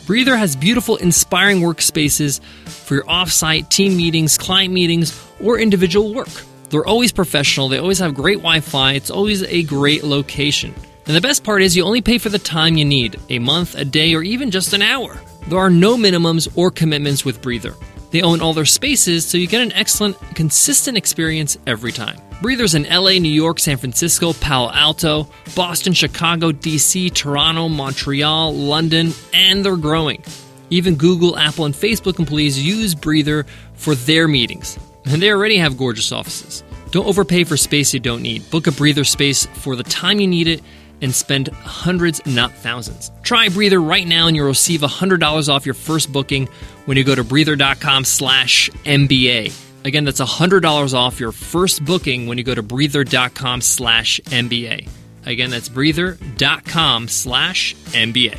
Breather 0.07 0.37
has 0.37 0.55
beautiful, 0.55 0.95
inspiring 0.95 1.61
workspaces 1.61 2.40
for 2.69 2.95
your 2.95 3.05
offsite 3.05 3.69
team 3.71 3.97
meetings, 3.97 4.38
client 4.38 4.73
meetings, 4.73 5.21
or 5.42 5.59
individual 5.59 6.14
work. 6.14 6.29
They're 6.71 6.87
always 6.87 7.11
professional, 7.11 7.69
they 7.69 7.79
always 7.79 7.99
have 7.99 8.14
great 8.14 8.38
Wi 8.38 8.61
Fi, 8.61 8.92
it's 8.92 9.11
always 9.11 9.42
a 9.42 9.64
great 9.64 10.05
location. 10.05 10.73
And 11.07 11.16
the 11.16 11.21
best 11.21 11.42
part 11.42 11.61
is 11.61 11.77
you 11.77 11.83
only 11.83 12.03
pay 12.03 12.19
for 12.19 12.29
the 12.29 12.38
time 12.38 12.77
you 12.77 12.85
need 12.85 13.19
a 13.31 13.40
month, 13.40 13.75
a 13.75 13.85
day, 13.85 14.14
or 14.14 14.23
even 14.23 14.53
just 14.53 14.73
an 14.73 14.83
hour. 14.83 15.21
There 15.49 15.59
are 15.59 15.71
no 15.71 15.97
minimums 15.97 16.49
or 16.57 16.71
commitments 16.71 17.25
with 17.25 17.42
Breather. 17.42 17.75
They 18.11 18.23
own 18.23 18.40
all 18.40 18.53
their 18.53 18.64
spaces, 18.64 19.27
so 19.27 19.38
you 19.38 19.47
get 19.47 19.62
an 19.62 19.73
excellent, 19.73 20.19
consistent 20.35 20.97
experience 20.97 21.59
every 21.66 21.92
time. 21.92 22.19
Breathers 22.42 22.75
in 22.75 22.85
LA, 22.85 23.12
New 23.12 23.31
York, 23.31 23.59
San 23.59 23.79
Francisco, 23.79 24.33
Palo 24.35 24.71
Alto, 24.71 25.29
Boston, 25.55 25.92
Chicago, 25.92 26.53
DC, 26.53 27.12
Toronto, 27.14 27.69
Montreal, 27.69 28.55
London, 28.55 29.12
and 29.33 29.64
they're 29.64 29.77
growing. 29.77 30.23
Even 30.71 30.97
Google, 30.97 31.38
Apple, 31.38 31.64
and 31.64 31.75
Facebook 31.75 32.19
employees 32.19 32.62
use 32.62 32.95
Breather 32.95 33.47
for 33.75 33.95
their 33.95 34.29
meetings, 34.29 34.79
and 35.07 35.23
they 35.23 35.31
already 35.31 35.57
have 35.57 35.79
gorgeous 35.79 36.12
offices. 36.12 36.62
Don't 36.90 37.07
overpay 37.07 37.45
for 37.45 37.57
space 37.57 37.95
you 37.95 38.01
don't 38.01 38.23
need. 38.23 38.49
Book 38.51 38.66
a 38.66 38.73
breather 38.73 39.05
space 39.05 39.47
for 39.47 39.77
the 39.77 39.83
time 39.83 40.21
you 40.21 40.27
need 40.27 40.49
it 40.49 40.62
and 41.00 41.14
spend 41.14 41.48
hundreds, 41.48 42.24
not 42.26 42.52
thousands. 42.52 43.11
Try 43.22 43.48
Breather 43.48 43.80
right 43.80 44.06
now 44.06 44.26
and 44.26 44.37
you'll 44.37 44.46
receive 44.46 44.80
$100 44.80 45.48
off 45.48 45.66
your 45.66 45.74
first 45.74 46.12
booking 46.12 46.48
when 46.87 46.96
you 46.96 47.04
go 47.04 47.14
to 47.14 47.24
breather.com 47.24 48.04
slash 48.04 48.70
MBA. 48.85 49.52
Again, 49.85 50.04
that's 50.04 50.20
$100 50.20 50.94
off 50.94 51.20
your 51.20 51.32
first 51.32 51.85
booking 51.85 52.26
when 52.26 52.38
you 52.38 52.44
go 52.44 52.54
to 52.54 52.62
breather.com 52.62 53.61
slash 53.61 54.20
MBA. 54.24 54.88
Again, 55.24 55.50
that's 55.50 55.68
breather.com 55.68 57.09
slash 57.09 57.74
MBA. 57.92 58.38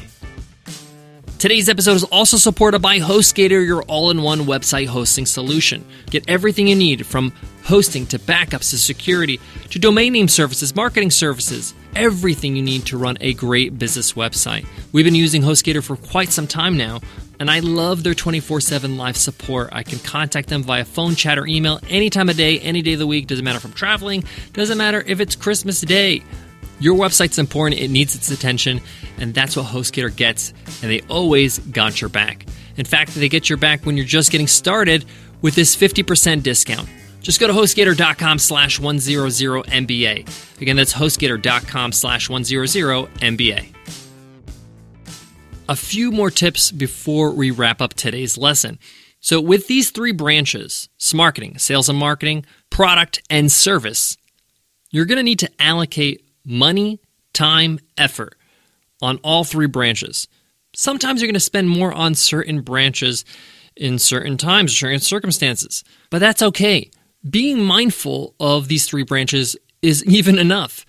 Today's 1.39 1.69
episode 1.69 1.91
is 1.91 2.03
also 2.05 2.35
supported 2.35 2.79
by 2.79 2.97
HostGator, 2.99 3.63
your 3.63 3.83
all 3.83 4.09
in 4.09 4.23
one 4.23 4.39
website 4.39 4.87
hosting 4.87 5.27
solution. 5.27 5.85
Get 6.09 6.27
everything 6.27 6.67
you 6.67 6.75
need 6.75 7.05
from 7.05 7.31
hosting 7.67 8.05
to 8.07 8.17
backups 8.17 8.69
to 8.69 8.77
security 8.77 9.41
to 9.69 9.77
domain 9.77 10.13
name 10.13 10.29
services, 10.29 10.73
marketing 10.73 11.11
services, 11.11 11.73
everything 11.97 12.55
you 12.55 12.63
need 12.63 12.85
to 12.85 12.97
run 12.97 13.17
a 13.19 13.33
great 13.33 13.77
business 13.77 14.13
website. 14.13 14.65
We've 14.93 15.03
been 15.03 15.15
using 15.15 15.41
HostGator 15.41 15.83
for 15.83 15.97
quite 15.97 16.29
some 16.29 16.47
time 16.47 16.77
now, 16.77 17.01
and 17.41 17.51
I 17.51 17.59
love 17.59 18.03
their 18.03 18.13
24 18.13 18.61
7 18.61 18.95
live 18.95 19.17
support. 19.17 19.69
I 19.73 19.83
can 19.83 19.99
contact 19.99 20.47
them 20.47 20.63
via 20.63 20.85
phone, 20.85 21.15
chat, 21.15 21.37
or 21.37 21.45
email 21.45 21.81
any 21.89 22.09
time 22.09 22.29
of 22.29 22.37
day, 22.37 22.57
any 22.59 22.81
day 22.81 22.93
of 22.93 22.99
the 22.99 23.07
week. 23.07 23.27
Doesn't 23.27 23.43
matter 23.43 23.57
if 23.57 23.65
I'm 23.65 23.73
traveling, 23.73 24.23
doesn't 24.53 24.77
matter 24.77 25.03
if 25.05 25.19
it's 25.19 25.35
Christmas 25.35 25.81
Day. 25.81 26.23
Your 26.79 26.95
website's 26.95 27.37
important, 27.37 27.81
it 27.81 27.89
needs 27.89 28.15
its 28.15 28.31
attention, 28.31 28.79
and 29.17 29.33
that's 29.33 29.57
what 29.57 29.65
HostGator 29.65 30.15
gets, 30.15 30.53
and 30.81 30.89
they 30.89 31.01
always 31.09 31.59
got 31.59 31.99
your 31.99 32.09
back. 32.09 32.45
In 32.77 32.85
fact, 32.85 33.13
they 33.15 33.27
get 33.27 33.49
your 33.49 33.57
back 33.57 33.85
when 33.85 33.97
you're 33.97 34.05
just 34.05 34.31
getting 34.31 34.47
started 34.47 35.03
with 35.41 35.55
this 35.55 35.75
50% 35.75 36.43
discount. 36.43 36.87
Just 37.21 37.39
go 37.39 37.47
to 37.47 37.53
HostGator.com 37.53 38.39
slash 38.39 38.79
100MBA. 38.79 40.61
Again, 40.61 40.75
that's 40.75 40.93
HostGator.com 40.93 41.91
slash 41.91 42.29
100MBA. 42.29 43.73
A 45.69 45.75
few 45.75 46.11
more 46.11 46.31
tips 46.31 46.71
before 46.71 47.31
we 47.31 47.51
wrap 47.51 47.81
up 47.81 47.93
today's 47.93 48.37
lesson. 48.37 48.79
So, 49.19 49.41
with 49.41 49.67
these 49.67 49.89
three 49.89 50.13
branches 50.13 50.87
marketing, 51.13 51.57
sales 51.57 51.89
and 51.89 51.97
marketing, 51.97 52.45
product, 52.69 53.21
and 53.29 53.51
service 53.51 54.15
you're 54.91 55.05
going 55.05 55.17
to 55.17 55.23
need 55.23 55.39
to 55.39 55.51
allocate 55.59 56.23
money, 56.45 56.99
time, 57.33 57.79
effort 57.97 58.35
on 59.01 59.17
all 59.17 59.43
three 59.43 59.67
branches. 59.67 60.27
Sometimes 60.73 61.21
you're 61.21 61.27
going 61.27 61.33
to 61.33 61.39
spend 61.39 61.69
more 61.69 61.93
on 61.93 62.15
certain 62.15 62.61
branches 62.61 63.25
in 63.75 63.99
certain 63.99 64.37
times, 64.37 64.77
certain 64.77 64.99
circumstances, 64.99 65.83
but 66.09 66.19
that's 66.19 66.41
okay. 66.41 66.89
Being 67.29 67.63
mindful 67.63 68.35
of 68.39 68.67
these 68.67 68.85
three 68.85 69.03
branches 69.03 69.55
is 69.81 70.03
even 70.05 70.37
enough. 70.37 70.85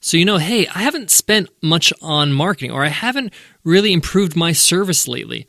So 0.00 0.16
you 0.16 0.24
know, 0.24 0.36
hey, 0.36 0.66
I 0.68 0.82
haven't 0.82 1.10
spent 1.10 1.48
much 1.62 1.92
on 2.02 2.32
marketing, 2.32 2.70
or 2.70 2.84
I 2.84 2.88
haven't 2.88 3.32
really 3.64 3.92
improved 3.92 4.36
my 4.36 4.52
service 4.52 5.08
lately, 5.08 5.46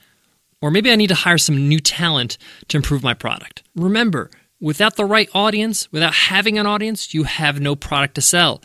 or 0.61 0.71
maybe 0.71 0.91
I 0.91 0.95
need 0.95 1.07
to 1.07 1.15
hire 1.15 1.37
some 1.37 1.67
new 1.67 1.79
talent 1.79 2.37
to 2.69 2.77
improve 2.77 3.03
my 3.03 3.13
product. 3.13 3.63
Remember, 3.75 4.31
without 4.61 4.95
the 4.95 5.05
right 5.05 5.29
audience, 5.33 5.91
without 5.91 6.13
having 6.13 6.57
an 6.57 6.65
audience, 6.65 7.13
you 7.13 7.23
have 7.23 7.59
no 7.59 7.75
product 7.75 8.15
to 8.15 8.21
sell 8.21 8.61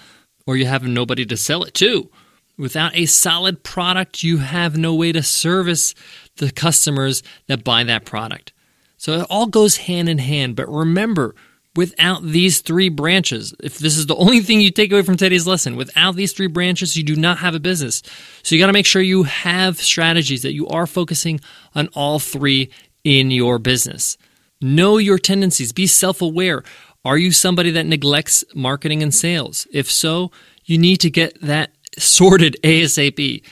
or 0.46 0.56
you 0.56 0.66
have 0.66 0.82
nobody 0.82 1.26
to 1.26 1.36
sell 1.36 1.62
it 1.62 1.74
to. 1.74 2.10
Without 2.56 2.94
a 2.94 3.06
solid 3.06 3.62
product, 3.62 4.22
you 4.22 4.38
have 4.38 4.76
no 4.76 4.94
way 4.94 5.12
to 5.12 5.22
service 5.22 5.94
the 6.36 6.50
customers 6.50 7.22
that 7.46 7.64
buy 7.64 7.84
that 7.84 8.04
product. 8.04 8.52
So 8.96 9.20
it 9.20 9.26
all 9.30 9.46
goes 9.46 9.76
hand 9.76 10.08
in 10.08 10.18
hand. 10.18 10.56
But 10.56 10.68
remember, 10.68 11.34
without 11.76 12.22
these 12.22 12.60
three 12.60 12.88
branches, 12.88 13.54
if 13.62 13.78
this 13.78 13.96
is 13.96 14.06
the 14.06 14.16
only 14.16 14.40
thing 14.40 14.60
you 14.60 14.70
take 14.70 14.92
away 14.92 15.02
from 15.02 15.16
today's 15.16 15.46
lesson, 15.46 15.76
without 15.76 16.16
these 16.16 16.32
three 16.32 16.48
branches, 16.48 16.96
you 16.96 17.04
do 17.04 17.16
not 17.16 17.38
have 17.38 17.54
a 17.54 17.60
business. 17.60 18.02
So 18.42 18.54
you 18.54 18.60
got 18.60 18.66
to 18.66 18.72
make 18.72 18.86
sure 18.86 19.02
you 19.02 19.24
have 19.24 19.78
strategies 19.78 20.42
that 20.42 20.54
you 20.54 20.66
are 20.68 20.86
focusing 20.86 21.40
on 21.74 21.88
all 21.94 22.18
three 22.18 22.70
in 23.04 23.30
your 23.30 23.58
business. 23.58 24.16
Know 24.60 24.98
your 24.98 25.18
tendencies, 25.18 25.72
be 25.72 25.86
self 25.86 26.20
aware. 26.20 26.62
Are 27.04 27.16
you 27.16 27.32
somebody 27.32 27.70
that 27.70 27.86
neglects 27.86 28.44
marketing 28.54 29.02
and 29.02 29.14
sales? 29.14 29.66
If 29.72 29.90
so, 29.90 30.30
you 30.64 30.76
need 30.76 30.98
to 30.98 31.10
get 31.10 31.40
that 31.40 31.70
sorted 31.98 32.56
ASAP 32.62 33.42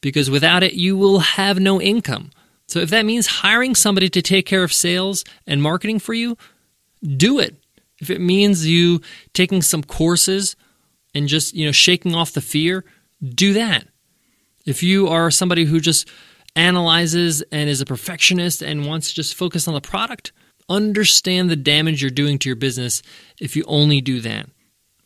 because 0.00 0.30
without 0.30 0.62
it, 0.62 0.74
you 0.74 0.96
will 0.96 1.20
have 1.20 1.60
no 1.60 1.80
income. 1.80 2.30
So 2.66 2.80
if 2.80 2.90
that 2.90 3.06
means 3.06 3.26
hiring 3.26 3.74
somebody 3.74 4.10
to 4.10 4.20
take 4.20 4.46
care 4.46 4.62
of 4.62 4.72
sales 4.72 5.24
and 5.46 5.62
marketing 5.62 6.00
for 6.00 6.12
you, 6.12 6.36
do 7.02 7.38
it. 7.38 7.56
If 8.00 8.10
it 8.10 8.20
means 8.20 8.66
you 8.66 9.00
taking 9.32 9.62
some 9.62 9.82
courses 9.82 10.56
and 11.14 11.28
just, 11.28 11.54
you 11.54 11.66
know, 11.66 11.72
shaking 11.72 12.14
off 12.14 12.32
the 12.32 12.40
fear, 12.40 12.84
do 13.22 13.54
that. 13.54 13.86
If 14.66 14.82
you 14.82 15.08
are 15.08 15.30
somebody 15.30 15.64
who 15.64 15.80
just 15.80 16.08
analyzes 16.54 17.42
and 17.52 17.68
is 17.68 17.80
a 17.80 17.86
perfectionist 17.86 18.62
and 18.62 18.86
wants 18.86 19.08
to 19.08 19.14
just 19.14 19.34
focus 19.34 19.66
on 19.66 19.74
the 19.74 19.80
product, 19.80 20.32
understand 20.68 21.50
the 21.50 21.56
damage 21.56 22.02
you're 22.02 22.10
doing 22.10 22.38
to 22.38 22.48
your 22.48 22.56
business 22.56 23.02
if 23.40 23.56
you 23.56 23.64
only 23.66 24.00
do 24.00 24.20
that. 24.20 24.46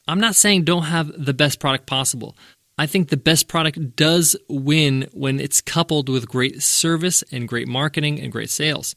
I'm 0.09 0.21
not 0.21 0.35
saying 0.35 0.65
don't 0.65 0.85
have 0.85 1.13
the 1.17 1.35
best 1.35 1.61
product 1.61 1.87
possible. 1.87 2.37
I 2.79 2.87
think 2.87 3.09
the 3.09 3.17
best 3.17 3.49
product 3.49 3.97
does 3.97 4.35
win 4.49 5.09
when 5.13 5.39
it's 5.39 5.61
coupled 5.61 6.09
with 6.09 6.29
great 6.29 6.63
service 6.63 7.23
and 7.31 7.49
great 7.49 7.69
marketing 7.69 8.21
and 8.21 8.33
great 8.33 8.51
sales. 8.51 8.95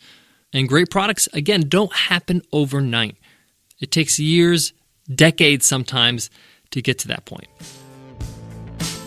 And 0.53 0.69
great 0.69 0.89
products, 0.89 1.27
again, 1.33 1.67
don't 1.67 1.93
happen 1.93 2.41
overnight. 2.51 3.17
It 3.79 3.91
takes 3.91 4.19
years, 4.19 4.73
decades 5.13 5.65
sometimes, 5.65 6.29
to 6.71 6.81
get 6.81 6.99
to 6.99 7.07
that 7.09 7.25
point. 7.25 7.47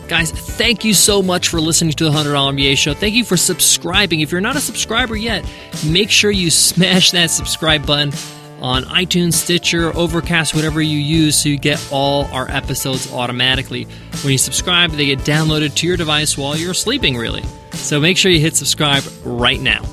Guys, 0.09 0.31
thank 0.31 0.85
you 0.85 0.95
so 0.95 1.21
much 1.21 1.49
for 1.49 1.61
listening 1.61 1.93
to 1.93 2.05
the 2.05 2.11
$100 2.11 2.33
MBA 2.55 2.79
show. 2.79 2.95
Thank 2.95 3.15
you 3.15 3.25
for 3.25 3.37
subscribing. 3.37 4.21
If 4.21 4.33
you're 4.33 4.41
not 4.41 4.57
a 4.57 4.61
subscriber 4.61 5.17
yet, 5.17 5.45
make 5.87 6.11
sure 6.11 6.31
you 6.31 6.51
smash 6.51 7.11
that 7.11 7.31
subscribe 7.31 7.87
button 7.87 8.13
on 8.61 8.85
iTunes, 8.85 9.35
Stitcher, 9.35 9.95
Overcast, 9.97 10.55
whatever 10.55 10.81
you 10.81 10.99
use, 10.99 11.37
so 11.37 11.49
you 11.49 11.59
get 11.59 11.87
all 11.93 12.25
our 12.27 12.51
episodes 12.51 13.13
automatically. 13.13 13.85
When 14.23 14.33
you 14.33 14.39
subscribe, 14.39 14.91
they 14.93 15.07
get 15.07 15.21
downloaded 15.21 15.75
to 15.77 15.87
your 15.87 15.97
device 15.97 16.37
while 16.37 16.57
you're 16.57 16.75
sleeping, 16.75 17.17
really. 17.17 17.45
So 17.73 18.01
make 18.01 18.17
sure 18.17 18.33
you 18.33 18.41
hit 18.41 18.57
subscribe 18.57 19.05
right 19.25 19.61
now. 19.61 19.85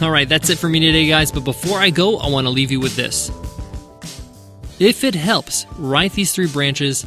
All 0.00 0.12
right, 0.12 0.28
that's 0.28 0.48
it 0.48 0.58
for 0.58 0.68
me 0.68 0.78
today, 0.78 1.08
guys. 1.08 1.32
But 1.32 1.44
before 1.44 1.78
I 1.78 1.90
go, 1.90 2.18
I 2.18 2.28
want 2.28 2.46
to 2.46 2.50
leave 2.50 2.70
you 2.70 2.78
with 2.78 2.94
this. 2.94 3.30
If 4.78 5.02
it 5.02 5.16
helps, 5.16 5.66
write 5.76 6.12
these 6.12 6.32
three 6.32 6.46
branches 6.46 7.04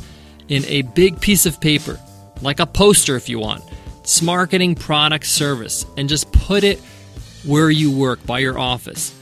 in 0.50 0.66
a 0.66 0.82
big 0.82 1.22
piece 1.22 1.46
of 1.46 1.62
paper, 1.62 1.98
like 2.42 2.60
a 2.60 2.66
poster 2.66 3.16
if 3.16 3.30
you 3.30 3.40
want. 3.40 3.64
It's 4.02 4.22
marketing, 4.22 4.76
product, 4.76 5.26
service, 5.26 5.86
and 5.96 6.10
just 6.10 6.32
put 6.34 6.66
it 6.66 6.80
where 7.46 7.70
you 7.70 7.92
work 7.98 8.26
by 8.26 8.40
your 8.40 8.60
office. 8.60 9.18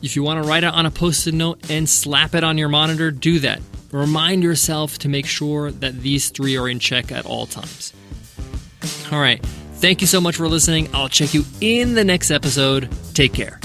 If 0.00 0.14
you 0.14 0.22
want 0.22 0.40
to 0.40 0.48
write 0.48 0.62
it 0.62 0.72
on 0.72 0.86
a 0.86 0.90
post 0.90 1.26
it 1.26 1.34
note 1.34 1.68
and 1.70 1.88
slap 1.88 2.36
it 2.36 2.44
on 2.44 2.56
your 2.56 2.68
monitor, 2.68 3.10
do 3.10 3.40
that. 3.40 3.60
Remind 3.90 4.44
yourself 4.44 4.98
to 4.98 5.08
make 5.08 5.26
sure 5.26 5.72
that 5.72 6.00
these 6.00 6.30
three 6.30 6.56
are 6.56 6.68
in 6.68 6.78
check 6.78 7.10
at 7.10 7.26
all 7.26 7.46
times. 7.46 7.92
All 9.10 9.18
right. 9.18 9.44
Thank 9.80 10.00
you 10.00 10.06
so 10.08 10.20
much 10.20 10.36
for 10.36 10.48
listening. 10.48 10.88
I'll 10.92 11.08
check 11.08 11.34
you 11.34 11.44
in 11.60 11.94
the 11.94 12.04
next 12.04 12.30
episode. 12.32 12.88
Take 13.14 13.32
care. 13.32 13.60